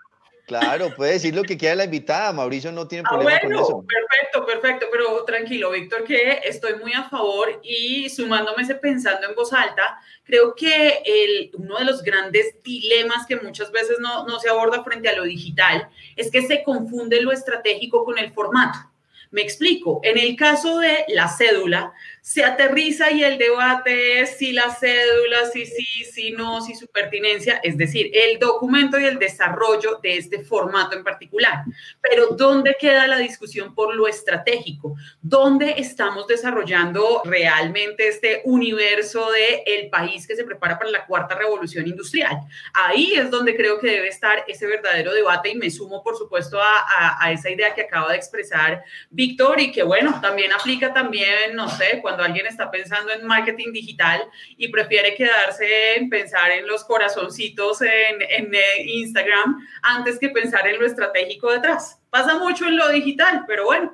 Claro, 0.52 0.94
puede 0.98 1.14
decir 1.14 1.34
lo 1.34 1.44
que 1.44 1.58
quiera 1.58 1.76
la 1.76 1.86
invitada. 1.86 2.34
Mauricio 2.34 2.74
no 2.74 2.86
tiene 2.86 3.06
ah, 3.08 3.12
problema 3.12 3.40
con 3.40 3.54
eso. 3.54 3.86
Perfecto, 3.88 4.46
perfecto. 4.46 4.88
Pero 4.92 5.24
tranquilo, 5.24 5.72
Víctor, 5.72 6.04
que 6.04 6.42
estoy 6.44 6.76
muy 6.76 6.92
a 6.92 7.08
favor 7.08 7.62
y 7.64 8.10
sumándome 8.10 8.64
ese 8.64 8.76
pensando 8.76 9.26
en 9.30 9.34
voz 9.34 9.54
alta, 9.54 9.98
creo 10.26 10.54
que 10.54 11.04
el, 11.06 11.52
uno 11.54 11.78
de 11.78 11.86
los 11.86 12.04
grandes 12.04 12.62
dilemas 12.64 13.26
que 13.26 13.38
muchas 13.38 13.72
veces 13.72 14.00
no, 14.02 14.26
no 14.26 14.40
se 14.40 14.50
aborda 14.50 14.84
frente 14.84 15.08
a 15.08 15.16
lo 15.16 15.24
digital 15.24 15.88
es 16.18 16.30
que 16.30 16.42
se 16.42 16.64
confunde 16.64 17.22
lo 17.22 17.32
estratégico 17.32 18.04
con 18.04 18.18
el 18.18 18.34
formato. 18.34 18.91
Me 19.32 19.41
explico. 19.41 20.02
En 20.04 20.17
el 20.17 20.36
caso 20.36 20.80
de 20.80 21.06
la 21.08 21.28
cédula, 21.28 21.94
se 22.22 22.44
aterriza 22.44 23.12
y 23.12 23.24
el 23.24 23.39
debate 23.39 24.22
es 24.22 24.38
si 24.38 24.54
la 24.54 24.70
cédula, 24.70 25.50
si 25.52 25.65
sí, 25.65 26.04
si 26.04 26.32
no, 26.32 26.62
si 26.62 26.76
su 26.76 26.88
pertinencia, 26.88 27.60
es 27.63 27.78
decir, 27.78 28.12
el 28.13 28.38
documento 28.38 29.00
y 29.00 29.06
el 29.06 29.17
desarrollo 29.17 30.00
de 30.04 30.17
este 30.17 30.44
formato 30.44 30.96
en 30.96 31.04
particular. 31.04 31.63
Pero 32.00 32.28
¿dónde 32.36 32.76
queda 32.80 33.08
la 33.08 33.17
discusión 33.17 33.74
por 33.74 33.96
lo 33.96 34.08
estratégico? 34.08 34.96
¿Dónde 35.22 35.76
estamos 35.78 36.28
desarrollando 36.28 37.24
realmente 37.26 38.08
este 38.08 38.41
universo 38.46 39.32
de 39.32 39.63
el 39.65 39.89
país 39.89 40.28
que 40.28 40.36
se 40.36 40.44
prepara 40.44 40.78
para 40.78 40.91
la 40.91 41.08
cuarta 41.08 41.34
revolución 41.34 41.88
industrial? 41.88 42.38
Ahí 42.74 43.13
es 43.15 43.32
donde 43.32 43.56
creo 43.56 43.80
que 43.80 43.88
debe 43.88 44.10
estar 44.10 44.44
ese 44.48 44.67
verdadero 44.67 45.12
debate 45.12 45.50
y 45.50 45.56
me 45.56 45.72
sumo, 45.72 46.04
por 46.04 46.15
supuesto, 46.15 46.60
a, 46.62 47.32
esa 47.32 47.50
idea 47.50 47.74
que 47.74 47.82
acaba 47.82 48.12
de 48.12 48.17
expresar 48.17 48.84
Víctor 49.22 49.60
y 49.60 49.72
que, 49.72 49.84
bueno, 49.84 50.20
también 50.20 50.52
aplica 50.52 50.92
también, 50.92 51.56
no 51.56 51.70
sé, 51.70 52.00
cuando 52.02 52.24
alguien 52.24 52.48
está 52.48 52.72
pensando 52.72 53.14
en 53.14 53.28
marketing 53.28 53.72
digital 53.72 54.20
y 54.58 54.70
prefiere 54.70 55.14
quedarse 55.14 55.98
en 55.98 56.10
pensar 56.10 56.50
en 56.50 56.66
los 56.66 56.84
corazoncitos 56.86 57.84
en, 57.84 58.22
en 58.30 58.56
eh, 58.56 58.84
Instagram 58.84 59.60
antes 59.84 60.18
que 60.18 60.30
pensar 60.30 60.68
en 60.68 60.80
lo 60.80 60.88
estratégico 60.88 61.52
detrás. 61.52 62.00
Pasa 62.10 62.40
mucho 62.40 62.66
en 62.66 62.78
lo 62.78 62.90
digital, 62.90 63.44
pero 63.46 63.66
bueno. 63.66 63.94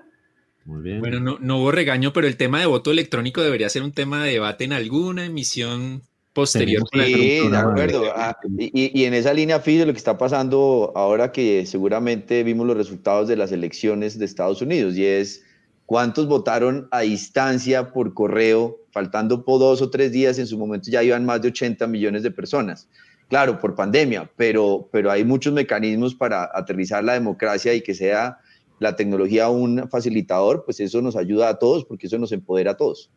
Muy 0.63 0.81
bien. 0.81 1.01
Bueno, 1.01 1.19
no, 1.19 1.37
no 1.41 1.57
hubo 1.57 1.71
regaño, 1.71 2.13
pero 2.13 2.25
el 2.25 2.37
tema 2.37 2.61
de 2.61 2.65
voto 2.65 2.91
electrónico 2.91 3.41
debería 3.41 3.67
ser 3.67 3.83
un 3.83 3.91
tema 3.91 4.23
de 4.23 4.31
debate 4.31 4.63
en 4.63 4.71
alguna 4.71 5.25
emisión 5.25 6.03
posterior. 6.37 6.83
Sí, 6.93 7.49
de 7.49 7.57
acuerdo. 7.57 8.03
Ah, 8.15 8.37
y, 8.57 9.01
y, 9.01 9.05
en 9.05 9.13
esa 9.13 9.33
línea, 9.33 9.59
de 9.59 9.85
lo 9.85 9.91
que 9.91 9.97
está 9.97 10.17
pasando 10.17 10.93
ahora 10.95 11.31
que 11.31 11.65
seguramente 11.65 12.43
vimos 12.43 12.65
los 12.67 12.77
resultados 12.77 13.27
de 13.27 13.35
las 13.35 13.51
elecciones 13.51 14.17
de 14.17 14.25
Estados 14.25 14.61
Unidos 14.61 14.95
y 14.95 15.05
es 15.05 15.43
¿Cuántos 15.87 16.27
votaron 16.27 16.89
a 16.91 16.99
distancia 16.99 17.93
por 17.93 18.13
correo? 18.13 18.77
Faltando 18.91 19.45
por 19.45 19.57
dos 19.61 19.81
o 19.81 19.89
tres 19.89 20.11
días, 20.11 20.37
en 20.37 20.45
su 20.45 20.57
momento 20.57 20.91
ya 20.91 21.01
iban 21.01 21.25
más 21.25 21.41
de 21.41 21.47
80 21.47 21.87
millones 21.87 22.23
de 22.23 22.31
personas. 22.31 22.89
Claro, 23.29 23.57
por 23.57 23.73
pandemia, 23.73 24.29
pero, 24.35 24.89
pero 24.91 25.09
hay 25.09 25.23
muchos 25.23 25.53
mecanismos 25.53 26.13
para 26.13 26.51
aterrizar 26.53 27.05
la 27.05 27.13
democracia 27.13 27.73
y 27.73 27.79
que 27.79 27.95
sea 27.95 28.37
la 28.79 28.97
tecnología 28.97 29.47
un 29.47 29.87
facilitador, 29.89 30.65
pues 30.65 30.81
eso 30.81 31.01
nos 31.01 31.15
ayuda 31.15 31.47
a 31.47 31.57
todos 31.57 31.85
porque 31.85 32.07
eso 32.07 32.17
nos 32.17 32.33
empodera 32.33 32.71
a 32.71 32.77
todos. 32.77 33.09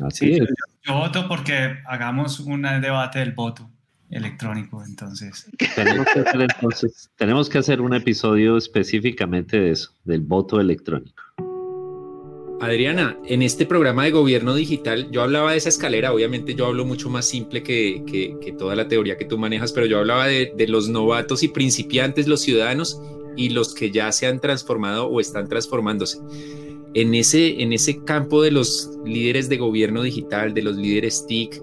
Así 0.00 0.32
es. 0.32 0.48
Yo 0.86 0.94
voto 0.94 1.26
porque 1.28 1.78
hagamos 1.86 2.40
un 2.40 2.62
debate 2.62 3.20
del 3.20 3.32
voto 3.32 3.70
electrónico, 4.10 4.84
entonces. 4.84 5.50
Tenemos 5.74 6.06
que 6.12 6.20
hacer, 6.20 6.40
entonces, 6.42 7.10
tenemos 7.16 7.48
que 7.48 7.58
hacer 7.58 7.80
un 7.80 7.94
episodio 7.94 8.56
específicamente 8.56 9.58
de 9.58 9.70
eso, 9.70 9.92
del 10.04 10.20
voto 10.20 10.60
electrónico. 10.60 11.22
Adriana, 12.60 13.18
en 13.26 13.42
este 13.42 13.66
programa 13.66 14.04
de 14.04 14.10
gobierno 14.10 14.54
digital, 14.54 15.10
yo 15.10 15.22
hablaba 15.22 15.52
de 15.52 15.58
esa 15.58 15.68
escalera, 15.68 16.12
obviamente 16.12 16.54
yo 16.54 16.66
hablo 16.66 16.84
mucho 16.84 17.10
más 17.10 17.26
simple 17.26 17.62
que, 17.62 18.54
toda 18.58 18.76
la 18.76 18.86
teoría 18.86 19.16
que 19.16 19.24
tú 19.24 19.38
manejas, 19.38 19.72
pero 19.72 19.86
yo 19.86 19.98
hablaba 19.98 20.26
de, 20.26 20.66
los 20.68 20.88
novatos 20.88 21.42
y 21.42 21.48
principiantes, 21.48 22.28
los 22.28 22.42
ciudadanos 22.42 23.00
y 23.36 23.50
los 23.50 23.74
que 23.74 23.90
ya 23.90 24.12
se 24.12 24.26
han 24.26 24.40
transformado 24.40 25.08
o 25.08 25.20
están 25.20 25.48
transformándose. 25.48 26.18
En 26.94 27.14
ese, 27.14 27.60
en 27.62 27.72
ese 27.72 28.04
campo 28.04 28.42
de 28.42 28.52
los 28.52 28.90
líderes 29.04 29.48
de 29.48 29.56
gobierno 29.56 30.02
digital, 30.02 30.54
de 30.54 30.62
los 30.62 30.76
líderes 30.76 31.26
TIC, 31.26 31.60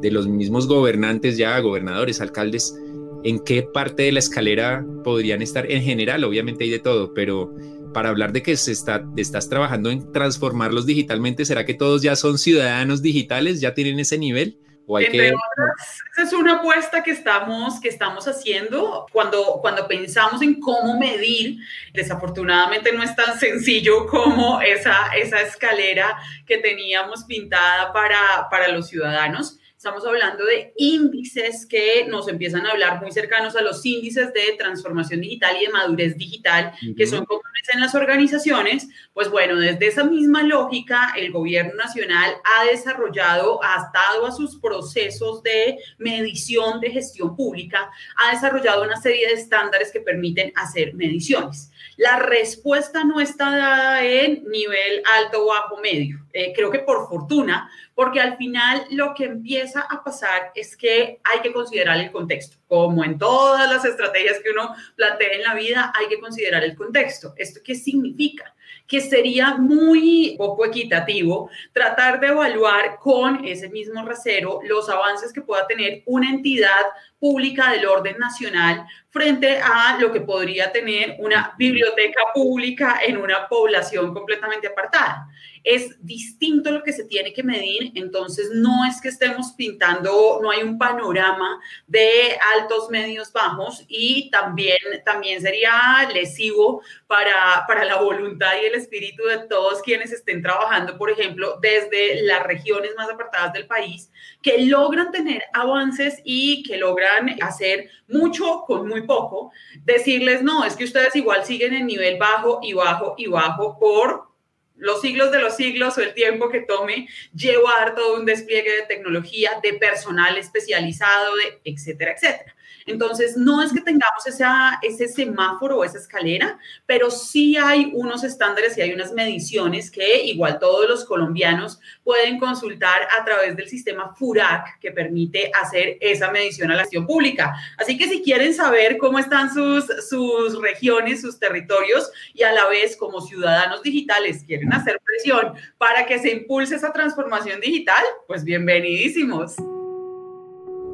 de 0.00 0.10
los 0.10 0.26
mismos 0.26 0.66
gobernantes 0.66 1.36
ya, 1.36 1.58
gobernadores, 1.60 2.20
alcaldes, 2.20 2.76
¿en 3.22 3.38
qué 3.38 3.62
parte 3.62 4.02
de 4.04 4.12
la 4.12 4.18
escalera 4.18 4.84
podrían 5.02 5.42
estar? 5.42 5.70
En 5.70 5.82
general, 5.82 6.24
obviamente 6.24 6.64
hay 6.64 6.70
de 6.70 6.80
todo, 6.80 7.14
pero 7.14 7.54
para 7.92 8.10
hablar 8.10 8.32
de 8.32 8.42
que 8.42 8.56
se 8.56 8.72
está, 8.72 9.08
estás 9.16 9.48
trabajando 9.48 9.90
en 9.90 10.12
transformarlos 10.12 10.84
digitalmente, 10.84 11.44
¿será 11.44 11.64
que 11.64 11.74
todos 11.74 12.02
ya 12.02 12.16
son 12.16 12.38
ciudadanos 12.38 13.00
digitales? 13.00 13.60
¿Ya 13.60 13.72
tienen 13.72 14.00
ese 14.00 14.18
nivel? 14.18 14.58
¿O 14.86 14.96
hay 14.96 15.06
Entre 15.06 15.32
otras, 15.32 16.02
esa 16.12 16.22
es 16.22 16.32
una 16.32 16.56
apuesta 16.56 17.02
que 17.02 17.10
estamos, 17.10 17.80
que 17.80 17.88
estamos 17.88 18.28
haciendo 18.28 19.06
cuando, 19.12 19.58
cuando 19.60 19.88
pensamos 19.88 20.42
en 20.42 20.60
cómo 20.60 20.98
medir. 20.98 21.58
Desafortunadamente 21.92 22.92
no 22.92 23.02
es 23.02 23.14
tan 23.16 23.38
sencillo 23.38 24.06
como 24.06 24.60
esa, 24.60 25.14
esa 25.16 25.40
escalera 25.40 26.18
que 26.46 26.58
teníamos 26.58 27.24
pintada 27.24 27.92
para, 27.92 28.48
para 28.50 28.68
los 28.68 28.88
ciudadanos. 28.88 29.58
Estamos 29.84 30.06
hablando 30.06 30.46
de 30.46 30.72
índices 30.78 31.66
que 31.66 32.06
nos 32.08 32.26
empiezan 32.28 32.64
a 32.64 32.70
hablar 32.70 33.02
muy 33.02 33.12
cercanos 33.12 33.54
a 33.54 33.60
los 33.60 33.84
índices 33.84 34.32
de 34.32 34.56
transformación 34.58 35.20
digital 35.20 35.58
y 35.60 35.66
de 35.66 35.72
madurez 35.72 36.16
digital, 36.16 36.72
que 36.96 37.06
son 37.06 37.26
comunes 37.26 37.68
en 37.70 37.82
las 37.82 37.94
organizaciones. 37.94 38.88
Pues 39.12 39.28
bueno, 39.28 39.56
desde 39.56 39.86
esa 39.88 40.02
misma 40.02 40.42
lógica, 40.42 41.12
el 41.18 41.30
gobierno 41.30 41.74
nacional 41.74 42.32
ha 42.44 42.64
desarrollado, 42.64 43.62
ha 43.62 43.84
estado 43.84 44.26
a 44.26 44.32
sus 44.32 44.56
procesos 44.56 45.42
de 45.42 45.76
medición 45.98 46.80
de 46.80 46.90
gestión 46.90 47.36
pública, 47.36 47.90
ha 48.16 48.30
desarrollado 48.32 48.84
una 48.84 48.96
serie 48.96 49.26
de 49.26 49.34
estándares 49.34 49.92
que 49.92 50.00
permiten 50.00 50.50
hacer 50.56 50.94
mediciones. 50.94 51.70
La 51.98 52.18
respuesta 52.18 53.04
no 53.04 53.20
está 53.20 53.56
dada 53.56 54.04
en 54.04 54.44
nivel 54.48 55.02
alto, 55.18 55.46
bajo, 55.46 55.76
medio. 55.80 56.24
Eh, 56.32 56.52
creo 56.54 56.70
que 56.70 56.80
por 56.80 57.08
fortuna, 57.08 57.70
porque 57.94 58.20
al 58.20 58.36
final 58.36 58.86
lo 58.90 59.14
que 59.14 59.24
empieza 59.24 59.80
a 59.80 60.02
pasar 60.02 60.52
es 60.54 60.76
que 60.76 61.20
hay 61.22 61.40
que 61.42 61.52
considerar 61.52 61.98
el 61.98 62.10
contexto. 62.10 62.56
Como 62.66 63.04
en 63.04 63.18
todas 63.18 63.70
las 63.70 63.84
estrategias 63.84 64.40
que 64.42 64.50
uno 64.50 64.74
plantea 64.96 65.32
en 65.32 65.42
la 65.42 65.54
vida, 65.54 65.92
hay 65.96 66.08
que 66.08 66.18
considerar 66.18 66.64
el 66.64 66.74
contexto. 66.74 67.34
¿Esto 67.36 67.60
qué 67.64 67.74
significa? 67.74 68.54
Que 68.86 69.00
sería 69.00 69.54
muy 69.56 70.34
poco 70.36 70.66
equitativo 70.66 71.48
tratar 71.72 72.20
de 72.20 72.28
evaluar 72.28 72.98
con 72.98 73.44
ese 73.44 73.68
mismo 73.70 74.04
rasero 74.04 74.60
los 74.64 74.88
avances 74.88 75.32
que 75.32 75.40
pueda 75.40 75.66
tener 75.66 76.02
una 76.06 76.28
entidad 76.28 76.82
pública 77.24 77.70
del 77.70 77.86
orden 77.86 78.18
nacional 78.18 78.86
frente 79.08 79.58
a 79.58 79.96
lo 79.98 80.12
que 80.12 80.20
podría 80.20 80.70
tener 80.72 81.16
una 81.20 81.54
biblioteca 81.56 82.20
pública 82.34 82.98
en 83.02 83.16
una 83.16 83.48
población 83.48 84.12
completamente 84.12 84.66
apartada. 84.66 85.28
Es 85.62 85.96
distinto 86.04 86.70
lo 86.70 86.82
que 86.82 86.92
se 86.92 87.04
tiene 87.04 87.32
que 87.32 87.42
medir, 87.42 87.92
entonces 87.94 88.50
no 88.52 88.84
es 88.84 89.00
que 89.00 89.08
estemos 89.08 89.52
pintando, 89.52 90.40
no 90.42 90.50
hay 90.50 90.62
un 90.62 90.76
panorama 90.76 91.58
de 91.86 92.36
altos, 92.56 92.90
medios, 92.90 93.32
bajos 93.32 93.84
y 93.88 94.28
también, 94.30 94.76
también 95.06 95.40
sería 95.40 96.06
lesivo 96.12 96.82
para, 97.06 97.64
para 97.66 97.86
la 97.86 98.02
voluntad 98.02 98.52
y 98.60 98.66
el 98.66 98.74
espíritu 98.74 99.22
de 99.24 99.46
todos 99.48 99.80
quienes 99.80 100.12
estén 100.12 100.42
trabajando, 100.42 100.98
por 100.98 101.08
ejemplo, 101.08 101.58
desde 101.62 102.22
las 102.24 102.42
regiones 102.42 102.90
más 102.98 103.08
apartadas 103.08 103.54
del 103.54 103.66
país, 103.66 104.10
que 104.42 104.66
logran 104.66 105.12
tener 105.12 105.44
avances 105.54 106.20
y 106.24 106.62
que 106.64 106.76
logran 106.76 107.13
hacer 107.40 107.90
mucho 108.08 108.64
con 108.66 108.88
muy 108.88 109.02
poco, 109.02 109.52
decirles, 109.84 110.42
no, 110.42 110.64
es 110.64 110.76
que 110.76 110.84
ustedes 110.84 111.14
igual 111.16 111.44
siguen 111.44 111.74
en 111.74 111.86
nivel 111.86 112.18
bajo 112.18 112.60
y 112.62 112.72
bajo 112.72 113.14
y 113.16 113.26
bajo 113.26 113.78
por 113.78 114.34
los 114.76 115.00
siglos 115.00 115.30
de 115.30 115.40
los 115.40 115.56
siglos 115.56 115.96
o 115.98 116.00
el 116.00 116.14
tiempo 116.14 116.48
que 116.48 116.60
tome 116.60 117.08
llevar 117.34 117.94
todo 117.94 118.16
un 118.16 118.26
despliegue 118.26 118.76
de 118.76 118.86
tecnología, 118.86 119.60
de 119.62 119.74
personal 119.74 120.36
especializado, 120.36 121.34
de 121.36 121.60
etcétera, 121.64 122.12
etcétera. 122.12 122.53
Entonces, 122.86 123.36
no 123.36 123.62
es 123.62 123.72
que 123.72 123.80
tengamos 123.80 124.26
esa, 124.26 124.78
ese 124.82 125.08
semáforo 125.08 125.78
o 125.78 125.84
esa 125.84 125.98
escalera, 125.98 126.58
pero 126.86 127.10
sí 127.10 127.56
hay 127.56 127.90
unos 127.94 128.24
estándares 128.24 128.76
y 128.76 128.82
hay 128.82 128.92
unas 128.92 129.12
mediciones 129.12 129.90
que 129.90 130.24
igual 130.24 130.58
todos 130.58 130.88
los 130.88 131.04
colombianos 131.04 131.80
pueden 132.02 132.38
consultar 132.38 133.08
a 133.18 133.24
través 133.24 133.56
del 133.56 133.68
sistema 133.68 134.14
FURAC 134.14 134.78
que 134.80 134.90
permite 134.90 135.50
hacer 135.60 135.96
esa 136.00 136.30
medición 136.30 136.70
a 136.70 136.76
la 136.76 136.82
acción 136.82 137.06
pública. 137.06 137.54
Así 137.78 137.96
que 137.96 138.08
si 138.08 138.22
quieren 138.22 138.54
saber 138.54 138.98
cómo 138.98 139.18
están 139.18 139.52
sus, 139.52 139.86
sus 140.08 140.60
regiones, 140.60 141.22
sus 141.22 141.38
territorios 141.38 142.10
y 142.34 142.42
a 142.42 142.52
la 142.52 142.68
vez 142.68 142.96
como 142.96 143.20
ciudadanos 143.20 143.82
digitales 143.82 144.44
quieren 144.46 144.72
hacer 144.72 145.00
presión 145.04 145.54
para 145.78 146.06
que 146.06 146.18
se 146.18 146.30
impulse 146.30 146.76
esa 146.76 146.92
transformación 146.92 147.60
digital, 147.60 148.04
pues 148.26 148.44
bienvenidísimos. 148.44 149.56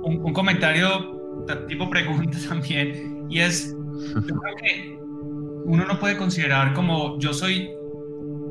Un, 0.03 0.23
un 0.25 0.33
comentario 0.33 1.20
tipo 1.67 1.89
pregunta 1.89 2.39
también, 2.49 3.27
y 3.31 3.41
es, 3.41 3.75
yo 4.15 4.37
creo 4.37 4.57
que 4.63 4.99
uno 5.65 5.85
no 5.87 5.99
puede 5.99 6.17
considerar 6.17 6.75
como 6.75 7.19
yo 7.19 7.33
soy 7.33 7.71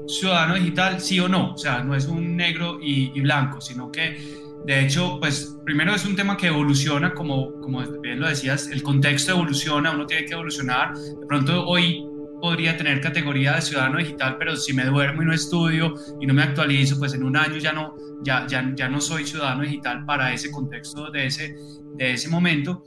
ciudadano 0.08 0.56
digital, 0.56 1.00
sí 1.00 1.20
o 1.20 1.28
no, 1.28 1.54
o 1.54 1.58
sea, 1.58 1.84
no 1.84 1.96
es 1.96 2.08
un 2.08 2.36
negro 2.36 2.80
y, 2.82 3.20
blanco, 3.22 3.62
sino 3.62 3.92
que 3.92 4.40
de 4.66 4.82
hecho, 4.82 5.20
pues 5.20 5.58
primero 5.66 5.96
es 5.96 6.06
un 6.06 6.16
tema 6.16 6.36
que 6.36 6.48
evoluciona, 6.48 7.14
como, 7.14 7.54
como 7.62 7.82
bien 8.02 8.20
lo 8.20 8.28
decías, 8.28 8.68
el 8.70 8.84
contexto 8.84 9.32
evoluciona, 9.32 9.92
uno 9.92 10.06
tiene 10.06 10.26
que 10.26 10.34
evolucionar, 10.34 10.96
de 10.96 11.26
pronto 11.26 11.66
hoy 11.66 12.06
podría 12.39 12.78
tener 12.78 13.02
categoría 13.02 13.54
de 13.54 13.62
ciudadano 13.62 13.97
digital, 13.97 14.38
pero 14.38 14.56
si 14.56 14.73
me 14.73 14.86
duermo 14.86 15.21
y 15.21 15.25
no 15.25 15.34
estudio 15.34 15.95
y 16.19 16.25
no 16.25 16.34
me 16.34 16.43
actualizo, 16.43 16.97
pues 16.97 17.13
en 17.13 17.23
un 17.23 17.36
año 17.36 17.58
ya 17.58 17.73
no, 17.73 17.95
ya, 18.23 18.45
ya, 18.47 18.71
ya 18.75 18.89
no 18.89 19.02
soy 19.02 19.25
ciudadano 19.25 19.63
digital 19.63 20.06
para 20.06 20.34
ese 20.34 20.52
contexto 20.52 21.10
de 21.12 21.28
ese, 21.28 21.56
de 21.95 22.13
ese 22.13 22.30
momento. 22.30 22.84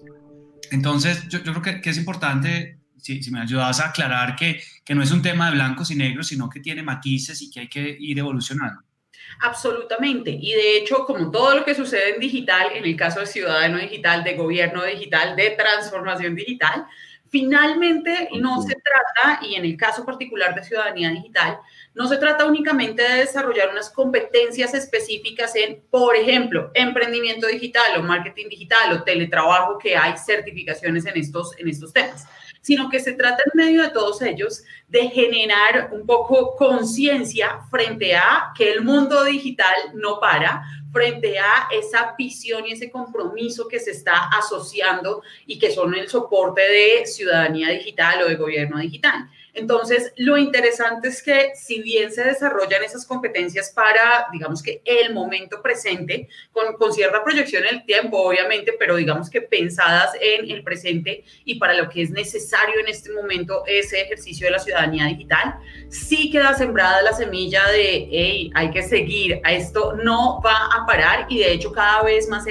Entonces, 0.71 1.29
yo, 1.29 1.43
yo 1.43 1.53
creo 1.53 1.63
que, 1.63 1.81
que, 1.81 1.91
es 1.91 1.99
importante, 1.99 2.79
si, 2.97 3.23
si, 3.23 3.31
me 3.31 3.41
ayudas 3.41 3.81
a 3.81 3.89
aclarar 3.89 4.37
que, 4.37 4.61
que 4.85 4.95
no 4.95 5.03
es 5.03 5.11
un 5.11 5.23
tema 5.23 5.47
de 5.47 5.57
blancos 5.57 5.91
y 5.91 5.97
negros, 5.97 6.29
sino 6.29 6.49
que 6.49 6.61
tiene 6.61 6.83
matices 6.83 7.43
y 7.43 7.51
que 7.51 7.61
hay 7.61 7.69
que 7.69 7.97
ir 7.99 8.19
evolucionando. 8.19 8.83
Absolutamente. 9.41 10.31
Y 10.31 10.53
de 10.53 10.79
hecho, 10.79 11.05
como 11.05 11.31
todo 11.31 11.57
lo 11.57 11.65
que 11.65 11.75
sucede 11.75 12.15
en 12.15 12.21
digital, 12.21 12.69
en 12.75 12.85
el 12.85 12.97
caso 12.97 13.21
de 13.21 13.27
ciudadano 13.27 13.79
digital, 13.79 14.25
de 14.25 14.35
gobierno 14.35 14.85
digital, 14.85 15.37
de 15.37 15.51
transformación 15.51 16.35
digital, 16.35 16.87
Finalmente, 17.33 18.29
no 18.39 18.61
se 18.61 18.75
trata, 18.75 19.43
y 19.43 19.55
en 19.55 19.65
el 19.65 19.75
caso 19.75 20.05
particular 20.05 20.55
de 20.55 20.63
ciudadanía 20.63 21.09
digital, 21.09 21.61
no 21.95 22.07
se 22.07 22.19
trata 22.19 22.45
únicamente 22.45 23.03
de 23.03 23.21
desarrollar 23.21 23.71
unas 23.71 23.89
competencias 23.89 24.75
específicas 24.75 25.57
en, 25.57 25.83
por 25.91 26.15
ejemplo, 26.15 26.71
emprendimiento 26.75 27.47
digital 27.47 27.99
o 27.99 28.03
marketing 28.03 28.51
digital 28.51 28.93
o 28.93 29.03
teletrabajo, 29.03 29.79
que 29.79 29.97
hay 29.97 30.15
certificaciones 30.19 31.07
en 31.07 31.17
estos, 31.17 31.59
en 31.59 31.71
estos 31.71 31.91
temas, 31.95 32.27
sino 32.63 32.89
que 32.89 33.01
se 33.01 33.13
trata 33.13 33.43
en 33.45 33.65
medio 33.67 33.83
de 33.83 33.91
todos 33.91 34.23
ellos 34.23 34.65
de 34.89 35.09
generar 35.09 35.91
un 35.93 36.07
poco 36.07 36.57
conciencia 36.57 37.61
frente 37.71 38.15
a 38.15 38.53
que 38.57 38.73
el 38.73 38.83
mundo 38.83 39.25
digital 39.25 39.75
no 39.95 40.19
para, 40.19 40.63
frente 40.93 41.39
a 41.39 41.69
esa 41.73 42.15
visión 42.17 42.67
y 42.67 42.73
ese 42.73 42.91
compromiso 42.91 43.67
que 43.67 43.81
se 43.81 43.91
está 43.91 44.29
asociando 44.29 45.23
y 45.47 45.59
que 45.59 45.71
son 45.71 45.95
el 45.95 46.09
soporte 46.09 46.63
de 46.63 47.07
ciudadanía 47.07 47.71
digital 47.71 48.23
o 48.23 48.29
de 48.29 48.37
gobierno 48.37 48.79
digital. 48.79 49.29
Entonces, 49.55 50.13
lo 50.17 50.39
interesante 50.39 51.09
es 51.09 51.23
que 51.23 51.53
si 51.55 51.83
bien 51.83 52.13
se 52.13 52.25
desarrollan 52.25 52.83
esas 52.83 53.07
competencias 53.07 53.71
para, 53.71 54.27
digamos 54.33 54.63
que 54.63 54.83
el 54.85 55.13
momento 55.13 55.63
presente, 55.63 56.29
con, 56.53 56.93
cierta 56.93 57.25
proyección 57.25 57.65
en 57.65 57.77
el 57.77 57.87
tiempo, 57.87 58.19
obviamente, 58.19 58.75
pero 58.79 58.97
digamos 58.97 59.31
que 59.31 59.41
pensadas 59.41 60.11
en 60.21 60.51
el 60.51 60.63
presente 60.63 61.25
y 61.45 61.59
para 61.59 61.75
lo 61.75 61.89
que 61.89 62.03
es 62.03 62.11
necesario 62.11 62.81
en 62.81 62.89
este 62.89 63.13
momento 63.13 63.63
ese 63.67 64.03
ejercicio 64.03 64.47
de 64.47 64.53
la 64.53 64.59
ciudadanía 64.59 65.07
digital, 65.07 65.55
sí 65.89 66.31
queda 66.31 66.55
sembrada 66.55 67.03
la 67.03 67.13
semilla 67.13 67.67
de, 67.69 68.09
hey, 68.11 68.51
hay 68.55 68.71
que 68.71 68.83
seguir, 68.83 69.41
a 69.45 69.53
esto 69.53 69.95
no 69.95 70.41
va 70.45 70.67
a 70.75 70.87
parar 70.87 71.27
y 71.29 71.39
de 71.39 71.53
hecho 71.53 71.73
cada 71.73 72.03
vez 72.03 72.29
más 72.29 72.43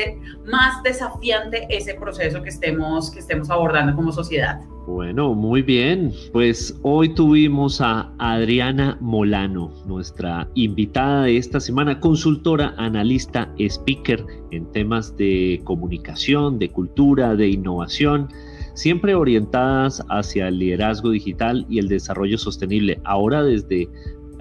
más 0.45 0.81
desafiante 0.83 1.67
ese 1.69 1.95
proceso 1.95 2.41
que 2.41 2.49
estemos, 2.49 3.11
que 3.11 3.19
estemos 3.19 3.49
abordando 3.49 3.95
como 3.95 4.11
sociedad. 4.11 4.61
Bueno, 4.88 5.36
muy 5.36 5.62
bien. 5.62 6.12
Pues 6.32 6.76
hoy 6.82 7.13
tuvimos 7.13 7.82
a 7.82 8.12
Adriana 8.17 8.98
Molano, 9.00 9.72
nuestra 9.86 10.50
invitada 10.56 11.26
de 11.26 11.38
esta 11.38 11.60
semana, 11.60 12.00
consultora, 12.00 12.74
analista, 12.78 13.54
speaker 13.60 14.26
en 14.50 14.65
temas 14.72 15.15
de 15.17 15.62
comunicación, 15.65 16.58
de 16.58 16.70
cultura, 16.70 17.36
de 17.36 17.50
innovación, 17.50 18.28
siempre 18.74 19.13
orientadas 19.13 20.04
hacia 20.10 20.48
el 20.48 20.58
liderazgo 20.58 21.12
digital 21.12 21.63
y 21.70 21.78
el 21.78 21.88
desarrollo 21.88 22.39
sostenible, 22.39 23.00
ahora 23.04 23.44
desde 23.44 23.88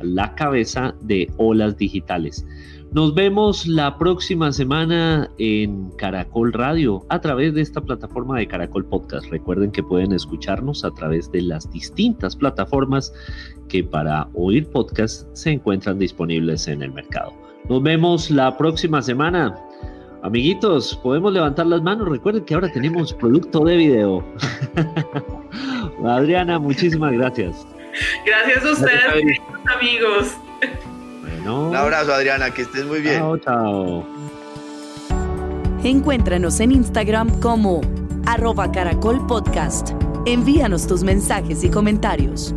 la 0.01 0.35
cabeza 0.37 0.95
de 1.03 1.31
Olas 1.37 1.77
Digitales. 1.77 2.47
Nos 2.93 3.15
vemos 3.15 3.69
la 3.69 3.97
próxima 3.99 4.51
semana 4.53 5.31
en 5.39 5.91
Caracol 5.91 6.53
Radio 6.53 7.07
a 7.09 7.21
través 7.21 7.55
de 7.55 7.61
esta 7.61 7.81
plataforma 7.81 8.39
de 8.39 8.49
Caracol 8.49 8.85
Podcast. 8.85 9.29
Recuerden 9.31 9.71
que 9.71 9.81
pueden 9.81 10.11
escucharnos 10.13 10.85
a 10.85 10.91
través 10.91 11.31
de 11.31 11.43
las 11.43 11.71
distintas 11.71 12.35
plataformas 12.35 13.13
que 13.69 13.85
para 13.85 14.27
oír 14.35 14.69
podcast 14.71 15.25
se 15.37 15.53
encuentran 15.53 16.01
disponibles 16.01 16.67
en 16.67 16.83
el 16.83 16.93
mercado. 16.93 17.33
Nos 17.69 17.81
vemos 17.81 18.29
la 18.29 18.57
próxima 18.57 19.01
semana. 19.01 19.55
Amiguitos, 20.25 20.99
podemos 21.01 21.33
levantar 21.33 21.67
las 21.67 21.83
manos. 21.83 22.09
Recuerden 22.09 22.45
que 22.45 22.55
ahora 22.55 22.73
tenemos 22.73 23.15
producto 23.15 23.65
de 23.65 23.77
video. 23.77 24.25
Adriana, 26.05 26.59
muchísimas 26.59 27.13
gracias. 27.13 27.65
Gracias 28.27 28.65
a 28.65 28.73
ustedes, 28.73 29.41
amigos. 29.79 30.37
Un 31.51 31.77
abrazo, 31.77 32.13
Adriana, 32.13 32.51
que 32.51 32.63
estés 32.63 32.85
muy 32.85 33.01
bien. 33.01 33.19
Chao, 33.19 33.39
chao. 33.39 34.05
Encuéntranos 35.83 36.61
en 36.61 36.73
Instagram 36.73 37.41
como 37.41 37.81
arroba 38.27 38.71
caracol 38.71 39.27
podcast. 39.27 39.91
Envíanos 40.27 40.87
tus 40.87 41.03
mensajes 41.03 41.65
y 41.65 41.71
comentarios. 41.71 42.55